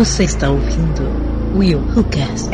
[0.00, 1.02] Você está ouvindo
[1.54, 2.48] Will Who Cast.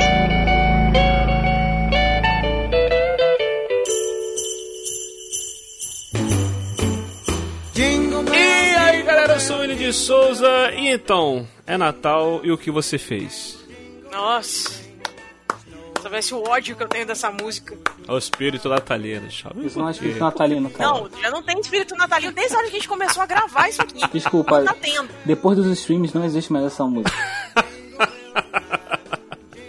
[7.73, 12.59] E aí galera, eu sou o Willi de Souza e então, é Natal e o
[12.59, 13.65] que você fez?
[14.11, 14.71] Nossa.
[14.71, 17.77] Se soubesse o ódio que eu tenho dessa música.
[18.09, 19.67] O espírito natalino, chave.
[19.67, 20.91] Isso não é espírito natalino, cara.
[20.91, 23.69] Não, já não tem espírito natalino desde a hora que a gente começou a gravar
[23.69, 24.01] isso aqui.
[24.13, 24.59] Desculpa.
[24.59, 25.09] Não tá tendo.
[25.25, 27.36] Depois dos streams não existe mais essa música.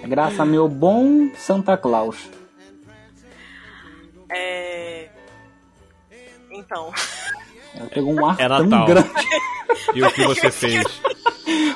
[0.08, 2.16] É Graças a meu bom Santa Claus.
[4.30, 5.10] É.
[6.50, 6.94] Então.
[7.76, 8.88] Ela pegou um ar É tão Natal.
[8.88, 9.10] grande
[9.94, 10.86] E o que você fez?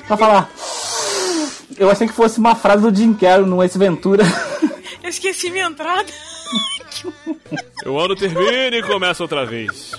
[0.07, 0.49] pra falar.
[1.77, 4.23] Eu achei que fosse uma frase do Jim Carrey no Ace Ventura.
[5.03, 6.11] Eu esqueci minha entrada.
[7.85, 9.91] O ano termina e começa outra vez.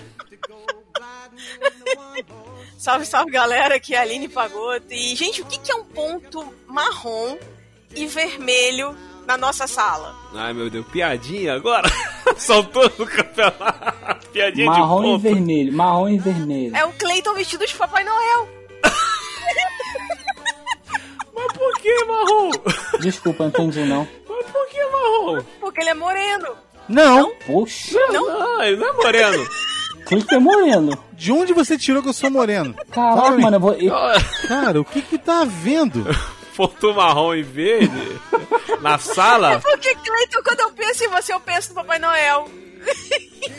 [2.79, 4.87] Salve, salve galera, aqui é a Aline Pagoto.
[4.91, 7.37] E, gente, o que, que é um ponto marrom
[7.97, 10.15] e vermelho na nossa sala?
[10.35, 11.89] Ai meu Deus, piadinha agora?
[12.37, 14.29] Soltou no campeonato.
[14.33, 15.23] Piadinha Marrom de e ponto.
[15.23, 15.73] vermelho.
[15.73, 16.77] Marrom e vermelho.
[16.77, 18.49] É o Cleiton vestido de Papai Noel.
[21.35, 22.51] Mas por que marrom?
[23.01, 24.07] Desculpa, entendi não.
[24.29, 25.43] Mas por que marrom?
[25.61, 26.49] Porque ele é moreno.
[26.89, 27.33] Não.
[27.47, 29.49] Poxa, Não, ele não é moreno.
[30.07, 31.05] Clique é moreno.
[31.13, 32.75] De onde você tirou que eu sou moreno?
[32.91, 33.73] Caraca, mano, eu vou.
[33.75, 33.95] eu-
[34.49, 36.05] Cara, o que que tá vendo?
[36.69, 38.21] Ponto marrom e verde
[38.81, 39.59] na sala.
[39.65, 42.49] Porque, Cleiton, quando eu penso em você, eu penso no Papai Noel.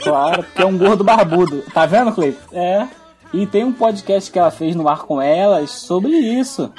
[0.02, 1.64] Claro, porque é um gordo barbudo.
[1.74, 2.40] Tá vendo, Cleiton?
[2.58, 2.88] É.
[3.34, 6.72] E tem um podcast que ela fez no ar com elas sobre isso.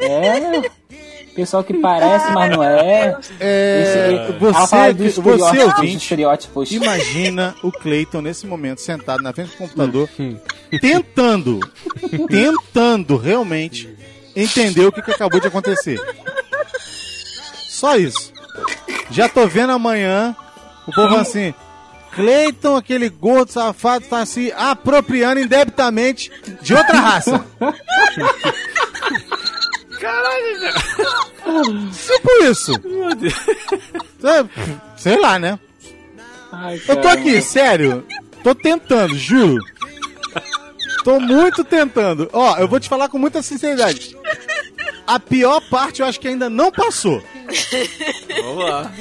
[0.00, 0.70] É.
[1.34, 3.16] Pessoal que parece, mas não é.
[3.38, 6.16] É, Esse- você, dos você dos ouvinte,
[6.72, 10.08] imagina o Cleiton nesse momento sentado na frente do computador,
[10.80, 11.60] tentando,
[12.28, 13.96] tentando realmente
[14.42, 16.00] entender o que, que acabou de acontecer.
[17.68, 18.32] Só isso.
[19.10, 20.36] Já tô vendo amanhã
[20.86, 21.54] o povo assim.
[22.12, 27.44] Cleiton, aquele gordo safado, tá se apropriando indebitamente de outra raça.
[30.00, 31.90] Caralho, velho.
[31.90, 32.72] Tipo isso.
[32.84, 33.34] Meu Deus.
[34.96, 35.58] Sei lá, né?
[36.50, 38.04] Ai, Eu tô aqui, sério.
[38.42, 39.62] Tô tentando, juro.
[41.04, 42.28] Tô muito tentando.
[42.32, 44.16] Ó, eu vou te falar com muita sinceridade.
[45.06, 47.22] A pior parte eu acho que ainda não passou.
[48.42, 48.92] Vamos lá.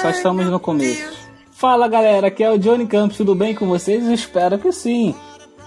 [0.00, 1.22] Só estamos no começo.
[1.50, 4.04] Fala galera, aqui é o Johnny Campos, tudo bem com vocês?
[4.06, 5.14] Espero que sim.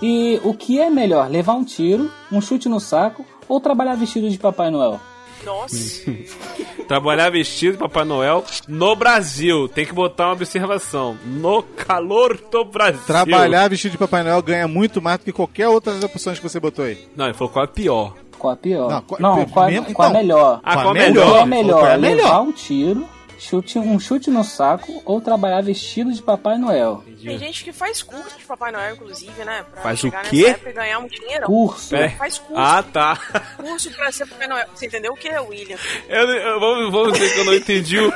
[0.02, 4.30] E o que é melhor, levar um tiro, um chute no saco ou trabalhar vestido
[4.30, 5.00] de Papai Noel?
[5.46, 6.12] Nossa.
[6.88, 9.68] Trabalhar vestido de Papai Noel no Brasil.
[9.68, 11.18] Tem que botar uma observação.
[11.26, 13.02] No calor do Brasil.
[13.08, 16.60] Trabalhar vestido de Papai Noel ganha muito mais do que qualquer outras opções que você
[16.60, 17.08] botou aí.
[17.16, 18.14] Não, ele falou qual é pior.
[18.38, 18.90] Qual a pior?
[18.90, 18.90] Não,
[19.20, 20.22] Não, qual- qual, mesmo- qual a então.
[20.22, 20.60] melhor?
[20.64, 21.40] Ah, Qual qual é é que melhor?
[21.42, 22.42] é melhor, Qual é levar melhor?
[22.42, 23.08] um tiro,
[23.40, 27.04] chute, um chute no saco ou trabalhar vestido de Papai Noel?
[27.24, 29.66] Tem gente que faz curso de Papai Noel, inclusive, né?
[29.72, 30.56] Pra Faz o quê?
[30.74, 31.46] ganhar um dinheiro.
[31.46, 31.90] Curso.
[31.90, 32.54] Pera- Faz curso.
[32.62, 33.18] Ah, tá.
[33.58, 34.68] Curso pra ser Papai Noel.
[34.74, 35.78] Você entendeu o que é, William?
[36.08, 38.14] Eu, eu- vamos, vamos dizer que eu não entendi o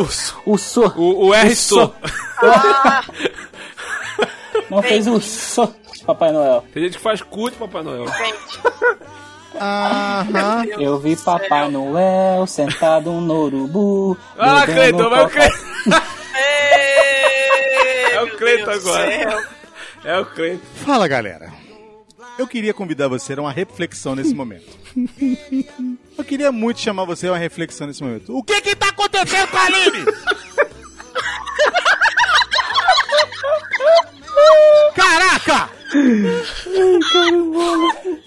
[0.00, 0.40] urso.
[0.46, 0.86] O so.
[0.96, 1.94] O, o R só.
[2.38, 3.04] Ah,
[4.70, 6.64] Não fez o so de Papai Noel.
[6.72, 8.06] Tem gente que faz curso de Papai Noel.
[8.08, 8.60] gente.
[9.60, 10.64] Aham.
[10.78, 11.68] Eu vi Papai.
[11.70, 14.16] Noel sentado no urubu.
[14.38, 15.56] Ah, Cleiton, vai o Cleiton.
[16.34, 19.44] Ei, É o Cleiton agora.
[20.04, 20.64] É o Cleiton.
[20.84, 21.52] Fala, galera.
[22.38, 24.76] Eu queria convidar você a uma reflexão nesse momento.
[26.18, 28.36] Eu queria muito chamar você a uma reflexão nesse momento.
[28.36, 30.04] O que que tá acontecendo com a Aline?
[35.92, 37.30] Caraca!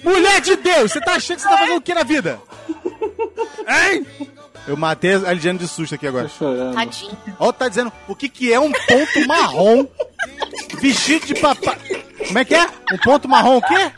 [0.03, 2.39] Mulher de Deus, você tá achando que você tá fazendo o que na vida?
[3.67, 4.05] Hein?
[4.67, 6.29] Eu matei a Lidiane de susto aqui agora.
[6.73, 7.17] Tadinho.
[7.39, 9.87] Ó, tá dizendo o que que é um ponto marrom
[10.79, 11.77] vestido de papai.
[12.27, 12.67] Como é que é?
[12.93, 13.91] Um ponto marrom o quê?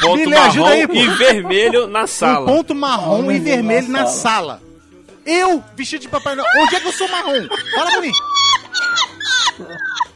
[0.00, 2.46] Ponto marrom aí, e vermelho na Um sala.
[2.46, 4.62] ponto marrom e vermelho na na sala.
[5.24, 6.48] Eu, vestido de Papai Noel.
[6.58, 7.46] Onde é que eu sou marrom?
[7.74, 8.12] Fala pra mim.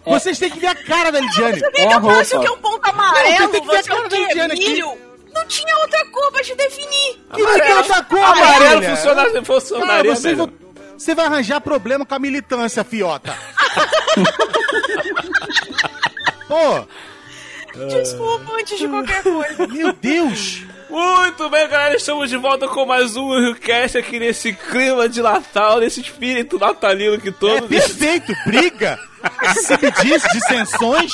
[0.05, 1.61] Vocês têm que ver a cara da Lidiane.
[1.75, 3.91] É a Eu acho que é um ponto amarelo, Não, tem que ver a você
[3.91, 4.23] é cara da quê?
[4.25, 4.81] Indiana aqui.
[5.33, 7.21] Não tinha outra cor pra te definir.
[7.35, 8.97] Que que outra cor, Amarelo mulher?
[8.97, 10.49] funciona, Cara, funcionaria você, melhor.
[10.99, 13.37] você vai arranjar problema com a militância, fiota.
[16.49, 16.87] Pô,
[17.89, 19.67] Desculpa antes de qualquer coisa.
[19.69, 20.63] meu Deus.
[20.91, 25.79] Muito bem, galera, estamos de volta com mais um Willcast aqui nesse clima de Natal,
[25.79, 28.33] nesse espírito natalino que É todo perfeito.
[28.45, 28.99] Briga,
[29.69, 31.13] subdiz, dissensões,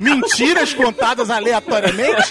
[0.00, 2.22] mentiras contadas aleatoriamente.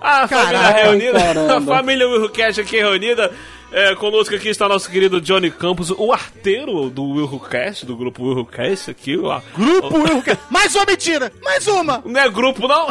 [0.00, 3.32] A família Caralho, reunida, a família Willcast aqui reunida.
[3.76, 8.92] É, conosco aqui está nosso querido Johnny Campos, o arteiro do Willcast, do grupo Willcast
[8.92, 9.18] aqui.
[9.18, 9.40] Ó.
[9.56, 10.40] Grupo Willcast.
[10.48, 11.32] Mais uma mentira!
[11.42, 12.00] Mais uma!
[12.04, 12.86] Não é grupo, não?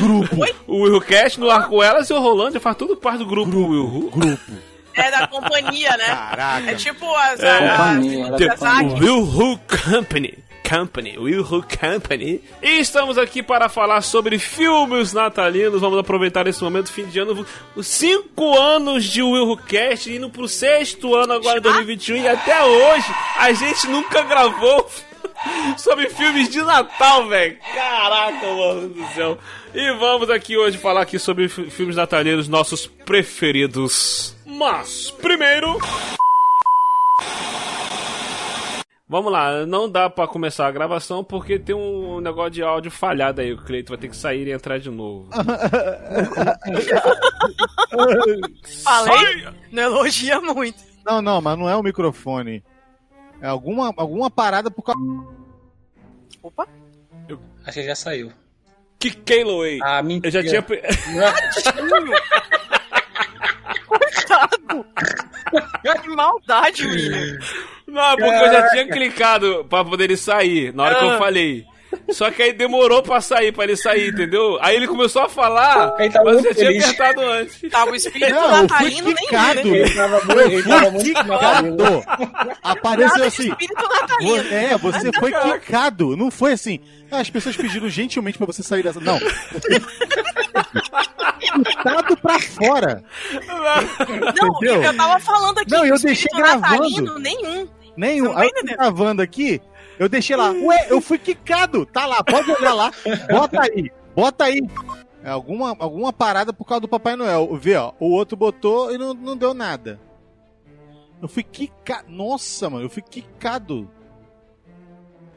[0.00, 0.36] Grupo.
[0.68, 4.10] O Willcast no Arcoelas e o Rolândia faz tudo parte do grupo Will.
[4.14, 4.52] Grupo.
[4.94, 6.06] É da companhia, né?
[6.06, 6.70] Caraca.
[6.70, 7.40] É tipo as.
[7.40, 7.50] É.
[7.50, 8.96] as- Companhia, as- companhia.
[8.96, 9.60] O Will Who
[9.92, 10.38] Company.
[10.68, 12.40] Company, Will Who Company.
[12.62, 15.80] E estamos aqui para falar sobre filmes natalinos.
[15.80, 20.30] Vamos aproveitar esse momento, fim de ano, os cinco anos de Will Who Cast, indo
[20.30, 22.16] pro sexto ano agora em 2021.
[22.16, 23.06] E até hoje
[23.38, 24.88] a gente nunca gravou
[25.76, 27.56] sobre filmes de Natal, velho.
[27.74, 29.38] Caraca, mano do céu.
[29.74, 34.34] E vamos aqui hoje falar aqui sobre fi- filmes natalinos, nossos preferidos.
[34.46, 35.78] Mas, primeiro...
[39.10, 43.40] Vamos lá, não dá pra começar a gravação porque tem um negócio de áudio falhado
[43.40, 43.52] aí.
[43.52, 45.28] O Cleiton vai ter que sair e entrar de novo.
[48.84, 49.48] Falei?
[49.72, 50.78] Não elogia muito.
[51.04, 52.62] Não, não, mas não é o microfone.
[53.42, 55.00] É alguma, alguma parada por causa.
[56.40, 56.68] Opa.
[57.66, 58.32] Acho que já saiu.
[58.96, 59.80] Que Kayloay!
[59.82, 60.30] Ah, Eu mentira.
[60.30, 60.62] já tinha.
[63.86, 64.86] Coitado.
[66.02, 67.38] que maldade, William.
[67.86, 71.18] Não, porque eu já tinha clicado pra poder ele sair na hora que eu Ah.
[71.18, 71.64] falei.
[72.10, 74.58] Só que aí demorou pra sair, pra ele sair, entendeu?
[74.60, 76.84] Aí ele começou a falar, Ele tá mas já tinha feliz.
[76.84, 77.60] apertado antes.
[77.70, 79.60] Tava o espírito Não, natalino nem vi, né?
[79.80, 81.76] Ele tava ele tava muito natalino.
[81.76, 82.04] Quicado.
[82.62, 83.50] Apareceu assim.
[84.52, 86.16] É, você foi quicado.
[86.16, 86.78] Não foi assim.
[87.10, 89.00] Ah, As pessoas pediram gentilmente pra você sair dessa.
[89.00, 89.18] Não.
[91.64, 93.02] Quicado pra fora.
[94.36, 94.82] Não, Entendeu?
[94.82, 95.70] eu tava falando aqui.
[95.70, 96.60] Não, eu deixei gravando.
[96.60, 97.68] natalino nenhum.
[97.96, 98.24] Nenhum.
[98.26, 99.60] Não tá Aí eu gravando aqui,
[99.98, 100.50] eu deixei lá.
[100.50, 101.84] Ué, eu fui quicado.
[101.86, 102.92] Tá lá, pode olhar lá.
[103.30, 103.90] Bota aí.
[104.14, 104.60] Bota aí.
[105.22, 107.54] É alguma, alguma parada por causa do Papai Noel.
[107.56, 107.92] Vê, ó.
[107.98, 110.00] O outro botou e não, não deu nada.
[111.20, 112.10] Eu fui quicado.
[112.10, 113.90] Nossa, mano, eu fui quicado.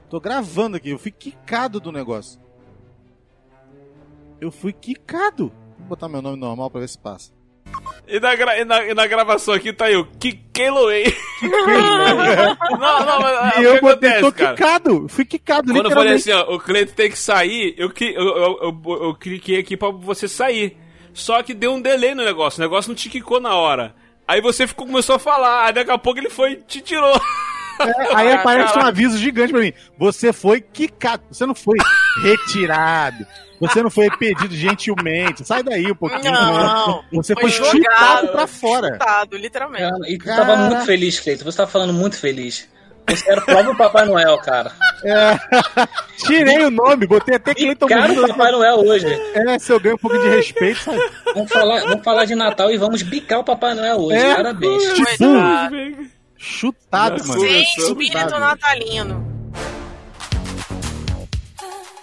[0.10, 2.40] Tô gravando aqui, eu fui quicado do negócio.
[4.44, 5.54] Eu fui quicado.
[5.80, 7.32] Vou botar meu nome normal pra ver se passa.
[8.06, 11.06] E na, gra- e na- e na gravação aqui tá eu, que Kayloay.
[12.78, 14.56] não, não, mas E o eu que botei, acontece, tô cara?
[14.56, 15.08] quicado.
[15.10, 18.60] Fui quicado, Quando eu falei assim, ó, o Cleiton tem que sair, eu, eu, eu,
[18.62, 20.78] eu, eu cliquei aqui pra você sair.
[21.14, 23.96] Só que deu um delay no negócio, o negócio não te quicou na hora.
[24.28, 27.16] Aí você ficou, começou a falar, aí daqui a pouco ele foi e te tirou.
[27.80, 29.74] É, aí Ah, aparece um aviso gigante pra mim.
[29.98, 31.24] Você foi quicado.
[31.32, 31.76] Você não foi
[32.22, 33.26] retirado.
[33.68, 35.46] Você não foi pedido gentilmente.
[35.46, 36.32] Sai daí um pouquinho.
[36.32, 37.04] Não.
[37.14, 37.72] Você Foi foi, jogado.
[37.72, 38.88] chutado pra fora.
[38.94, 39.84] Chutado, literalmente.
[39.90, 40.46] Cara, E tu Cara.
[40.46, 41.46] tava muito feliz, Cleiton.
[41.46, 42.68] Você tava falando muito feliz.
[43.10, 44.72] Você era o próprio Papai Noel, cara.
[46.26, 48.28] Tirei o nome, botei até Cleiton cara o.
[48.28, 49.06] Papai Noel hoje.
[49.34, 51.00] É, se eu ganho um pouco de respeito, sabe?
[51.34, 54.18] Vamos falar, vamos falar de Natal e vamos bicar o Papai Noel hoje.
[54.18, 54.36] É.
[54.36, 54.84] Parabéns.
[54.94, 55.76] Coitado.
[56.38, 57.42] Chutado, mano.
[57.42, 58.40] Sem espírito Chutado.
[58.40, 59.33] natalino.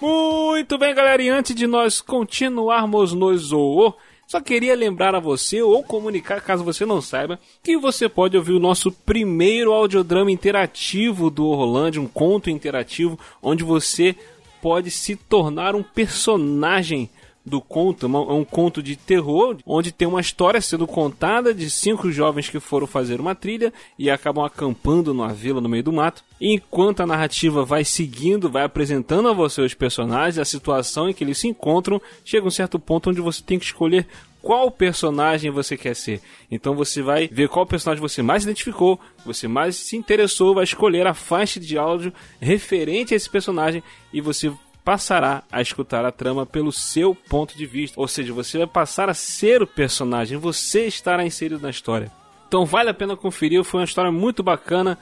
[0.00, 3.92] Muito bem, galera, e antes de nós continuarmos no Zoô,
[4.26, 8.52] só queria lembrar a você, ou comunicar, caso você não saiba, que você pode ouvir
[8.52, 14.16] o nosso primeiro audiodrama interativo do Orlando, um conto interativo, onde você
[14.62, 17.10] pode se tornar um personagem
[17.50, 22.10] do conto, é um conto de terror, onde tem uma história sendo contada de cinco
[22.10, 26.22] jovens que foram fazer uma trilha e acabam acampando numa vila no meio do mato.
[26.40, 31.12] E enquanto a narrativa vai seguindo, vai apresentando a você os personagens, a situação em
[31.12, 34.06] que eles se encontram, chega um certo ponto onde você tem que escolher
[34.40, 36.20] qual personagem você quer ser.
[36.50, 41.06] Então você vai ver qual personagem você mais identificou, você mais se interessou, vai escolher
[41.06, 44.50] a faixa de áudio referente a esse personagem e você
[44.84, 48.00] passará a escutar a trama pelo seu ponto de vista.
[48.00, 52.10] Ou seja, você vai passar a ser o personagem, você estará inserido na história.
[52.48, 54.98] Então vale a pena conferir, foi uma história muito bacana.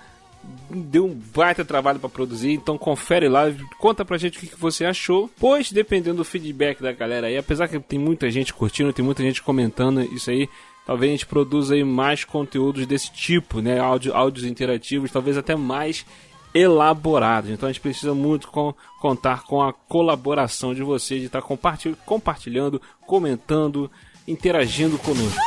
[0.70, 3.44] Deu um baita trabalho para produzir, então confere lá,
[3.78, 5.28] conta pra gente o que você achou.
[5.38, 9.22] Pois, dependendo do feedback da galera aí, apesar que tem muita gente curtindo, tem muita
[9.22, 10.48] gente comentando isso aí,
[10.86, 13.80] talvez a gente produza aí mais conteúdos desse tipo, né?
[13.80, 16.06] Áudio, áudios interativos, talvez até mais
[16.54, 17.50] elaborados.
[17.50, 21.96] Então a gente precisa muito com- contar com a colaboração de vocês, de estar compartil-
[22.06, 23.90] compartilhando, comentando,
[24.26, 25.38] interagindo conosco.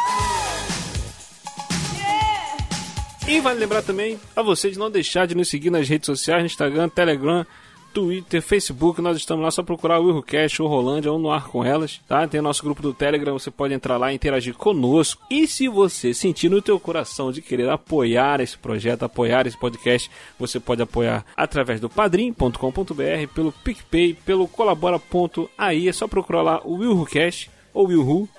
[3.28, 6.42] E vale lembrar também a você de não deixar de nos seguir nas redes sociais,
[6.42, 7.46] no Instagram, Telegram,
[7.94, 11.64] Twitter, Facebook, nós estamos lá, só procurar o Willcast ou Rolândia ou no ar com
[11.64, 12.26] elas, tá?
[12.28, 15.22] Tem o nosso grupo do Telegram, você pode entrar lá e interagir conosco.
[15.30, 20.10] E se você sentir no teu coração de querer apoiar esse projeto, apoiar esse podcast,
[20.40, 26.76] você pode apoiar através do padrim.com.br, pelo PicPay, pelo colabora.ai, é só procurar lá o
[26.76, 28.30] Willcast ou Will Who,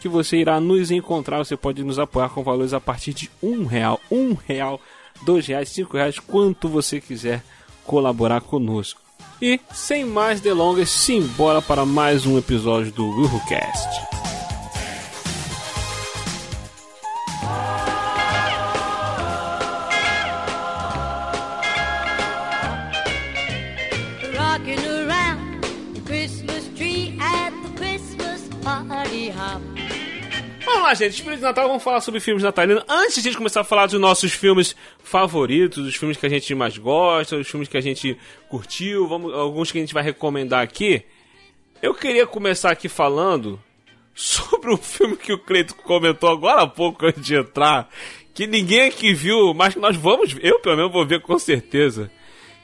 [0.00, 1.38] que você irá nos encontrar.
[1.38, 4.80] Você pode nos apoiar com valores a partir de um real, um real,
[5.24, 7.42] dois reais, cinco reais, quanto você quiser
[7.84, 9.00] colaborar conosco.
[9.40, 14.33] E sem mais delongas, simbora para mais um episódio do WilhoCast.
[30.84, 31.14] Lá, gente.
[31.14, 32.84] Espírito de Natal, vamos falar sobre filmes natalinos.
[32.88, 36.28] Antes de a gente começar a falar dos nossos filmes favoritos, os filmes que a
[36.28, 40.02] gente mais gosta, os filmes que a gente curtiu, vamos, alguns que a gente vai
[40.02, 41.02] recomendar aqui.
[41.82, 43.60] Eu queria começar aqui falando
[44.14, 47.88] sobre um filme que o Cleito comentou agora há pouco antes de entrar,
[48.34, 52.10] que ninguém aqui viu, mas nós vamos ver, eu pelo menos vou ver com certeza.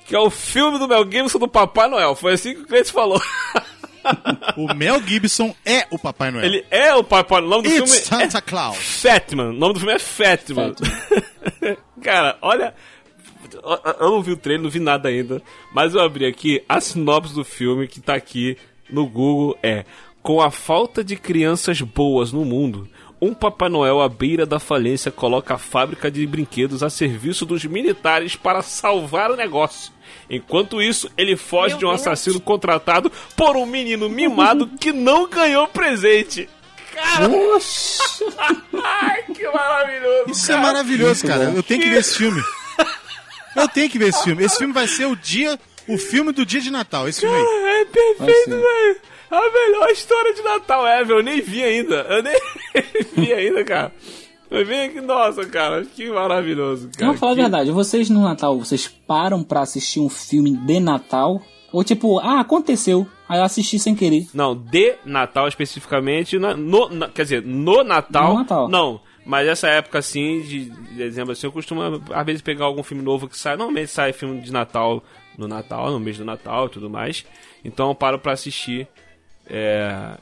[0.04, 2.16] Que é o filme do Mel Gibson do Papai Noel.
[2.16, 3.20] Foi assim que o Cleito falou.
[4.56, 6.44] O Mel Gibson é o Papai Noel.
[6.44, 7.46] Ele é o Papai Noel.
[7.46, 8.76] O nome do It's filme é Santa Claus.
[9.02, 9.50] Fatman.
[9.50, 10.74] O nome do filme é Fatman.
[12.02, 12.74] Cara, olha.
[13.98, 15.42] Eu não vi o trailer, não vi nada ainda.
[15.74, 18.56] Mas eu abri aqui a sinopse do filme que tá aqui
[18.88, 19.84] no Google é:
[20.22, 22.88] Com a falta de crianças boas no mundo,
[23.20, 27.64] um Papai Noel à beira da falência coloca a fábrica de brinquedos a serviço dos
[27.64, 29.92] militares para salvar o negócio.
[30.28, 32.00] Enquanto isso, ele foge Meu de um Deus.
[32.00, 36.48] assassino contratado por um menino mimado que não ganhou presente.
[36.94, 37.28] Cara,
[38.82, 40.30] Ai, que maravilhoso.
[40.30, 41.50] Isso é maravilhoso, Muito cara.
[41.50, 41.56] bom.
[41.58, 42.42] Eu tenho que ver esse filme.
[43.56, 44.44] Eu tenho que ver esse filme.
[44.44, 45.58] Esse filme vai ser o dia,
[45.88, 47.08] o filme do dia de Natal.
[47.08, 47.42] Esse filme aí.
[47.80, 48.60] É perfeito, velho.
[49.30, 51.16] A melhor história de Natal ever.
[51.18, 51.96] Eu nem vi ainda.
[52.08, 52.34] Eu nem
[53.16, 53.92] vi ainda, cara.
[54.50, 55.84] Eu vi aqui, nossa, cara.
[55.84, 57.06] Que maravilhoso, cara.
[57.06, 57.40] Vamos falar que...
[57.40, 61.40] a verdade, vocês no Natal, vocês param pra assistir um filme de Natal?
[61.72, 64.26] Ou tipo, ah, aconteceu, aí eu assisti sem querer.
[64.34, 66.36] Não, de Natal especificamente.
[66.36, 68.32] na- no, na- quer dizer, no Natal.
[68.32, 68.68] No Natal.
[68.68, 69.00] Não.
[69.24, 70.64] Mas essa época assim, de
[70.96, 71.80] dezembro assim, eu costumo
[72.12, 73.56] às vezes pegar algum filme novo que sai.
[73.56, 75.00] Normalmente sai filme de Natal
[75.38, 77.24] no Natal, no mês do Natal e tudo mais.
[77.64, 78.88] Então eu paro pra assistir.
[79.50, 80.16] É,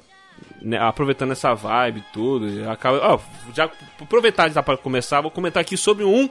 [0.60, 2.68] né, aproveitando essa vibe tudo.
[2.70, 3.20] Acaba, ó,
[3.54, 3.70] já
[4.00, 6.28] aproveitar já para começar, vou comentar aqui sobre um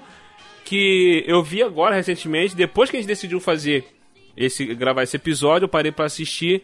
[0.66, 3.88] que eu vi agora recentemente, depois que a gente decidiu fazer
[4.36, 6.62] esse gravar esse episódio, eu parei pra assistir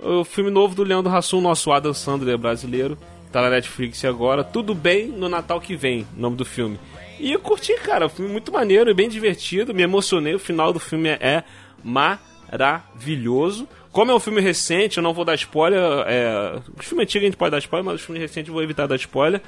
[0.00, 2.96] o filme novo do Leandro Hassum, nosso Adam Sandler brasileiro,
[3.30, 6.80] tá na Netflix agora, Tudo Bem no Natal que vem, o nome do filme.
[7.20, 10.72] E eu curti, cara, um filme muito maneiro e bem divertido, me emocionei, o final
[10.72, 11.44] do filme é
[11.84, 13.68] maravilhoso.
[13.94, 17.28] Como é um filme recente, eu não vou dar spoiler, é, o filme antigo a
[17.28, 19.40] gente pode dar spoiler, mas o filme recente eu vou evitar dar spoiler.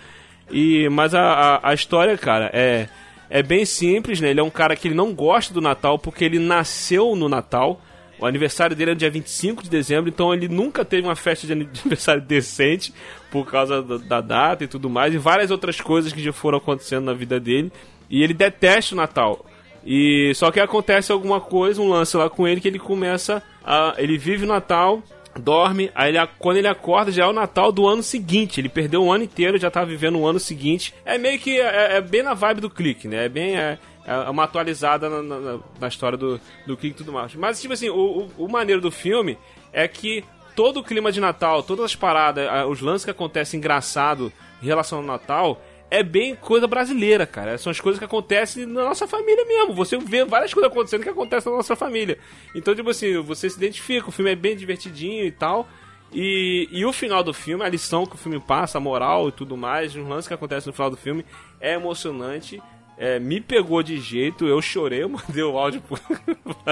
[0.48, 2.88] E, mas a, a, a história, cara, é,
[3.28, 4.30] é bem simples, né?
[4.30, 7.80] Ele é um cara que ele não gosta do Natal porque ele nasceu no Natal.
[8.20, 11.52] O aniversário dele é dia 25 de dezembro, então ele nunca teve uma festa de
[11.52, 12.94] aniversário decente
[13.32, 16.58] por causa da, da data e tudo mais, e várias outras coisas que já foram
[16.58, 17.72] acontecendo na vida dele.
[18.08, 19.44] E ele detesta o Natal.
[19.86, 23.94] E só que acontece alguma coisa, um lance lá com ele que ele começa a.
[23.98, 25.00] Ele vive o Natal,
[25.38, 28.60] dorme, aí ele, quando ele acorda já é o Natal do ano seguinte.
[28.60, 30.92] Ele perdeu o ano inteiro, já tá vivendo o ano seguinte.
[31.04, 31.60] É meio que.
[31.60, 33.26] É, é bem na vibe do clique, né?
[33.26, 33.56] É bem.
[33.56, 37.34] É, é uma atualizada na, na- na história do, do clique e tudo mais.
[37.34, 37.94] Mas, tipo assim, o,
[38.38, 39.38] o, o maneiro do filme
[39.72, 40.24] é que
[40.56, 44.98] todo o clima de Natal, todas as paradas, os lances que acontecem engraçado em relação
[44.98, 47.56] ao Natal, é bem coisa brasileira, cara.
[47.58, 49.74] São as coisas que acontecem na nossa família mesmo.
[49.74, 52.18] Você vê várias coisas acontecendo que acontecem na nossa família.
[52.54, 55.68] Então, tipo assim, você se identifica, o filme é bem divertidinho e tal.
[56.12, 59.32] E, e o final do filme, a lição que o filme passa, a moral e
[59.32, 61.24] tudo mais, os lances que acontecem no final do filme,
[61.60, 62.62] é emocionante.
[62.98, 65.98] É, me pegou de jeito, eu chorei, eu mandei o áudio pro-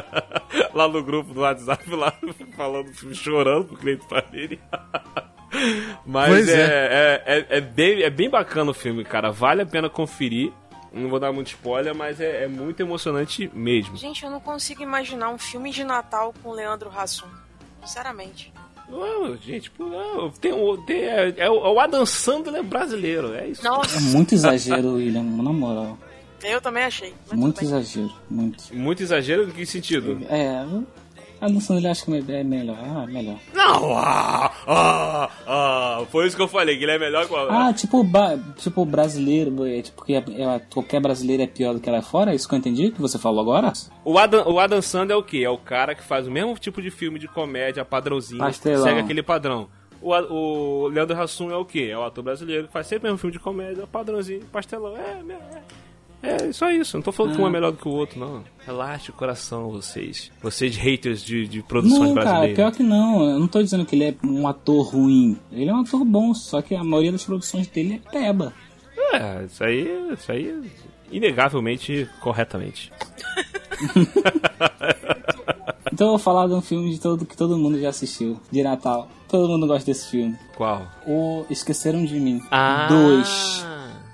[0.73, 2.12] lá no grupo do WhatsApp, lá
[2.56, 4.59] falando, chorando pro Cleiton Família.
[6.07, 7.23] Mas é, é.
[7.27, 9.31] é, é, é bem, é bem bacana o filme, cara.
[9.31, 10.53] Vale a pena conferir.
[10.93, 13.97] Não vou dar muito spoiler, mas é, é muito emocionante mesmo.
[13.97, 17.27] Gente, eu não consigo imaginar um filme de Natal com Leandro Hassum.
[17.85, 18.53] Sinceramente.
[18.89, 23.49] Não, gente, não, tem, o- tem, é, é o é o Adam Sandler brasileiro, é
[23.49, 23.67] isso.
[23.67, 25.99] É Nossa, muito exagero, William, na moral.
[26.43, 27.15] eu também achei.
[27.33, 27.65] Muito, Muito bem.
[27.69, 28.75] exagero, muito.
[28.77, 30.21] Muito exagero em que sentido?
[30.29, 30.65] É,
[31.45, 32.77] a noção acho que é melhor.
[32.81, 33.37] Ah, melhor.
[33.53, 37.37] Não, ah, ah, ah, foi isso que eu falei, que ele é melhor que o
[37.37, 38.05] Ah, tipo,
[38.57, 42.33] tipo brasileiro, é, tipo, que é- é- qualquer brasileiro é pior do que lá fora?
[42.33, 43.73] É isso que eu entendi que você falou agora?
[44.05, 45.43] O Adam, o Adam Sandler é o quê?
[45.45, 48.83] É o cara que faz o mesmo tipo de filme de comédia, padrãozinho, Pastelão.
[48.83, 49.69] segue aquele padrão.
[50.01, 51.89] O, o Leandro Hassum é o quê?
[51.91, 54.95] É o ator brasileiro que faz sempre o mesmo filme de comédia, padrãozinho, pastelão.
[54.97, 55.63] É, é,
[56.26, 58.43] É só isso, não tô falando que um é melhor do que o outro, não.
[58.64, 60.33] Relaxe o coração, vocês.
[60.43, 62.57] Vocês haters de, de produções Não, cara, brasileiras.
[62.57, 63.23] pior que não.
[63.31, 65.38] Eu não tô dizendo que ele é um ator ruim.
[65.52, 68.54] Ele é um ator bom, só que a maioria das produções dele é peba.
[69.12, 70.62] É, isso aí, isso aí,
[71.12, 72.90] inegavelmente, corretamente.
[75.93, 78.64] Então eu vou falar de um filme de todo, que todo mundo já assistiu, de
[78.64, 79.09] Natal.
[79.28, 80.37] Todo mundo gosta desse filme.
[80.57, 80.85] Qual?
[81.07, 82.40] O Esqueceram de Mim.
[82.50, 83.64] Ah, Dois.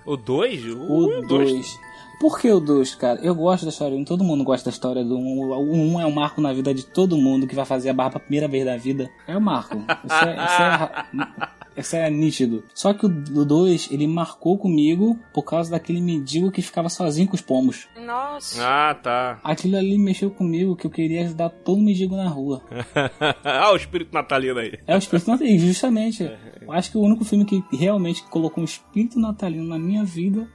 [0.05, 0.63] O 2?
[0.75, 1.79] O 2.
[2.21, 3.19] Por que o 2, cara?
[3.23, 4.05] Eu gosto da história do 1.
[4.05, 5.41] Todo mundo gosta da história do 1.
[5.53, 8.11] O 1 é um marco na vida de todo mundo que vai fazer a barra
[8.11, 9.11] pela primeira vez da vida.
[9.27, 9.79] É o marco.
[10.05, 12.63] Isso é, isso é, isso é nítido.
[12.75, 17.37] Só que o 2, ele marcou comigo por causa daquele mendigo que ficava sozinho com
[17.37, 17.89] os pomos.
[17.99, 18.61] Nossa.
[18.63, 19.41] Ah, tá.
[19.43, 22.63] Aquilo ali mexeu comigo que eu queria ajudar todo mendigo na rua.
[23.43, 24.79] ah, o espírito natalino aí.
[24.87, 26.31] É o espírito natalino, justamente.
[26.61, 30.47] Eu acho que o único filme que realmente colocou um espírito natalino na minha vida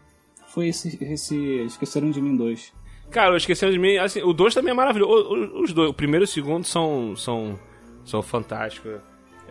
[0.56, 1.36] foi esse, esse
[1.66, 2.74] Esqueceram de Mim 2.
[3.12, 5.12] Cara, eu esquecendo de mim, assim, o 2 também é maravilhoso.
[5.30, 7.60] O- o- Os dois, o primeiro e o segundo são, são,
[8.04, 9.00] são fantásticos.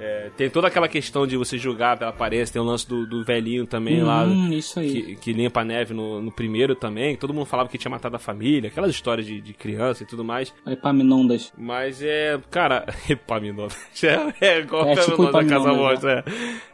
[0.01, 3.23] É, tem toda aquela questão de você julgar pela aparência, tem o lance do, do
[3.25, 4.25] velhinho também lá.
[4.25, 4.91] Hum, isso aí.
[4.91, 7.15] Que, que limpa a neve no, no primeiro também.
[7.17, 10.25] Todo mundo falava que tinha matado a família, aquelas histórias de, de criança e tudo
[10.25, 10.53] mais.
[10.67, 11.53] Epaminondas.
[11.57, 13.77] Mas é, cara, Epaminondas.
[14.41, 16.25] É, é igual É, é, tipo da Casa Epaminondas, Morta, é.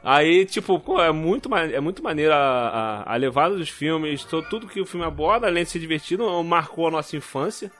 [0.02, 4.42] Aí, tipo, pô, é muito, é muito maneiro a, a, a levada dos filmes, to-
[4.48, 7.70] tudo que o filme aborda, além de ser divertido, marcou a nossa infância,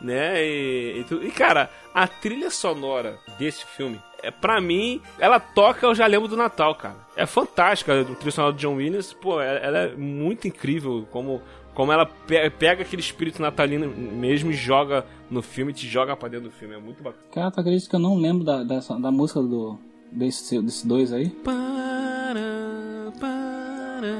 [0.00, 0.42] né?
[0.42, 5.94] E, e, e, cara, a trilha sonora desse filme, é, pra mim, ela toca, eu
[5.94, 6.96] já lembro do Natal, cara.
[7.16, 11.40] É fantástica, a trilha sonora do John Williams, pô, ela, ela é muito incrível, como...
[11.74, 16.26] Como ela pe- pega aquele espírito natalino mesmo e joga no filme, te joga pra
[16.26, 16.74] dentro do filme.
[16.74, 17.22] É muito bacana.
[17.30, 19.78] Cara, tu acredita que eu não lembro da, dessa, da música do,
[20.10, 21.28] desse, desse dois aí?
[21.28, 24.16] Para, para,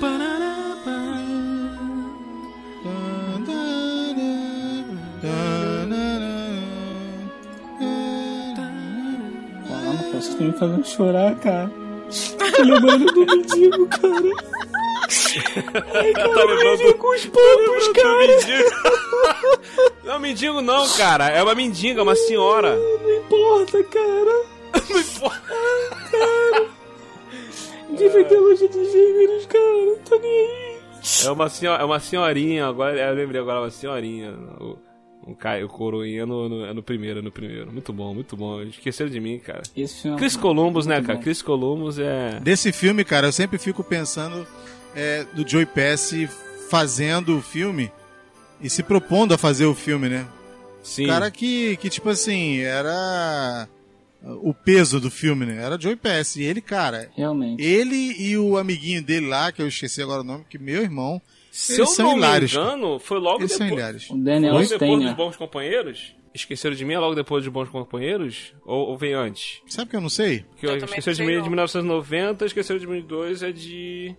[0.00, 0.45] para,
[10.26, 11.70] Cara, vocês estão me fazendo chorar, cara.
[12.56, 14.56] Tô lembrando do mendigo, cara.
[15.36, 18.36] Eu tô lembrando com os panos, cara.
[20.04, 21.28] Não é mendigo não, cara.
[21.28, 22.76] É uma mendiga, uma senhora.
[22.76, 24.46] Não importa, cara.
[24.90, 25.42] Não importa.
[27.90, 29.84] Devia ter loja de gêneros, cara.
[29.86, 30.76] Não tô nem aí.
[31.24, 34.34] É uma, senhora, é uma senhorinha, agora eu lembrei agora, uma senhorinha.
[34.60, 34.76] O,
[35.26, 37.72] um Caio, o coroinha no, no, é no primeiro, é no primeiro.
[37.72, 38.62] Muito bom, muito bom.
[38.62, 39.62] Esqueceram de mim, cara.
[39.76, 41.14] Esse filme é Chris Columbus, né, cara?
[41.18, 41.22] bom.
[41.22, 42.38] Chris Columbus é.
[42.40, 44.46] Desse filme, cara, eu sempre fico pensando
[44.94, 46.28] é, do Joey Pesci
[46.70, 47.90] fazendo o filme
[48.60, 50.26] e se propondo a fazer o filme, né?
[50.82, 51.06] Sim.
[51.08, 53.68] Cara que, que, tipo assim, era
[54.22, 55.62] o peso do filme, né?
[55.62, 56.42] Era Joey Pesci.
[56.42, 57.60] E ele, cara, Realmente.
[57.62, 61.20] ele e o amiguinho dele lá, que eu esqueci agora o nome, que meu irmão,
[61.56, 64.10] Se eles eu são não hilários, me engano, foi logo eles depois.
[64.10, 65.12] O Daniel Logo depois dos.
[65.14, 66.14] Bons Companheiros?
[66.34, 68.52] Esqueceram de mim é logo depois dos Bons Companheiros?
[68.66, 69.62] Ou, ou veio antes?
[69.66, 70.40] Sabe que eu não sei?
[70.50, 71.48] Porque Eu eu também Esqueceram de mim é de não.
[71.48, 74.14] 1990, Esqueceram de mim 2 é de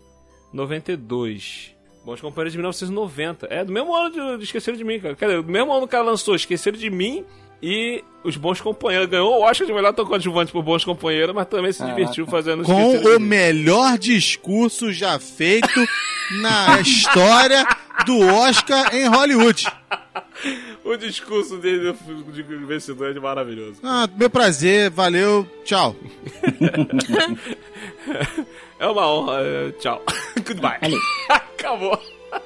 [0.52, 1.76] 92.
[2.04, 3.48] Bons Companheiros de 1990.
[3.52, 5.16] É do mesmo ano de, de Esqueceram de mim, cara.
[5.16, 7.24] Quer dizer, do mesmo ano que o cara lançou Esqueceram de mim
[7.62, 9.10] e Os Bons Companheiros.
[9.10, 11.96] Ganhou o Oscar de melhor ator coadjuvante por Bons Companheiros, mas também se Caraca.
[11.98, 15.68] divertiu fazendo Com de o melhor discurso já feito
[16.42, 17.66] na história
[18.06, 19.66] do Oscar em Hollywood.
[20.84, 21.94] O discurso dele
[22.34, 23.80] de vencedor é maravilhoso.
[23.84, 25.96] Ah, meu prazer, valeu, tchau.
[28.80, 29.42] É uma honra.
[29.42, 30.04] é, Tchau.
[30.46, 30.78] Goodbye.
[30.82, 30.98] Ali.
[31.30, 32.00] Acabou.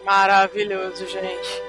[0.05, 1.61] Maravilhoso, gente.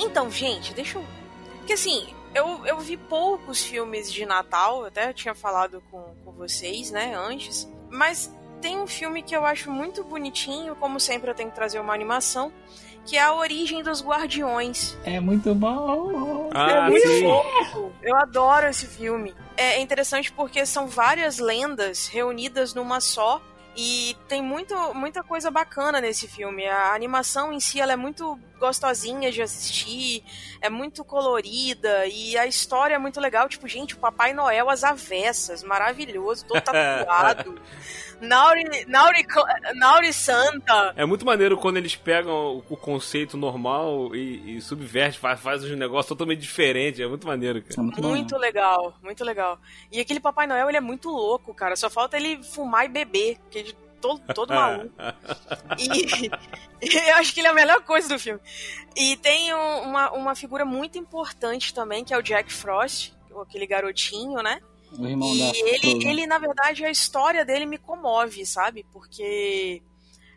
[0.00, 1.04] Então, gente, deixa eu.
[1.58, 6.32] Porque assim, eu, eu vi poucos filmes de Natal, eu até tinha falado com, com
[6.32, 7.68] vocês, né, antes.
[7.90, 11.80] Mas tem um filme que eu acho muito bonitinho, como sempre eu tenho que trazer
[11.80, 12.52] uma animação,
[13.04, 14.96] que é A Origem dos Guardiões.
[15.04, 16.50] É muito bom.
[16.54, 17.22] Ah, é muito sim.
[17.22, 17.92] fofo.
[18.02, 19.34] Eu adoro esse filme.
[19.56, 23.40] É interessante porque são várias lendas reunidas numa só.
[23.76, 26.66] E tem muito, muita coisa bacana nesse filme.
[26.66, 30.22] A animação em si ela é muito gostosinha de assistir,
[30.60, 33.48] é muito colorida e a história é muito legal.
[33.48, 37.60] Tipo, gente, o Papai Noel às avessas, maravilhoso, todo tatuado.
[38.20, 39.26] Nauri, Nauri,
[39.74, 40.92] Nauri Santa.
[40.96, 45.64] É muito maneiro quando eles pegam o, o conceito normal e, e subverte, faz, faz
[45.64, 47.02] um negócio totalmente diferente.
[47.02, 47.74] É muito maneiro, cara.
[47.78, 48.02] É muito.
[48.02, 49.58] Muito legal, muito legal.
[49.90, 51.76] E aquele Papai Noel, ele é muito louco, cara.
[51.76, 53.38] Só falta ele fumar e beber.
[53.38, 54.90] Porque ele todo, todo maluco.
[56.82, 58.40] E eu acho que ele é a melhor coisa do filme.
[58.96, 63.66] E tem um- uma, uma figura muito importante também, que é o Jack Frost, aquele
[63.66, 64.60] garotinho, né?
[64.98, 66.10] O irmão da E ele, Frozen.
[66.10, 68.84] ele, na verdade, a história dele me comove, sabe?
[68.92, 69.82] Porque,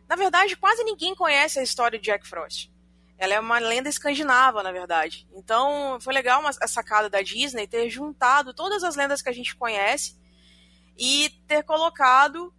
[0.08, 2.70] na verdade, quase ninguém conhece a história de Jack Frost.
[3.18, 5.28] Ela é uma lenda escandinava, na verdade.
[5.36, 9.34] Então, foi legal uma, a sacada da Disney ter juntado todas as lendas que a
[9.34, 10.16] gente conhece
[10.98, 12.54] e ter colocado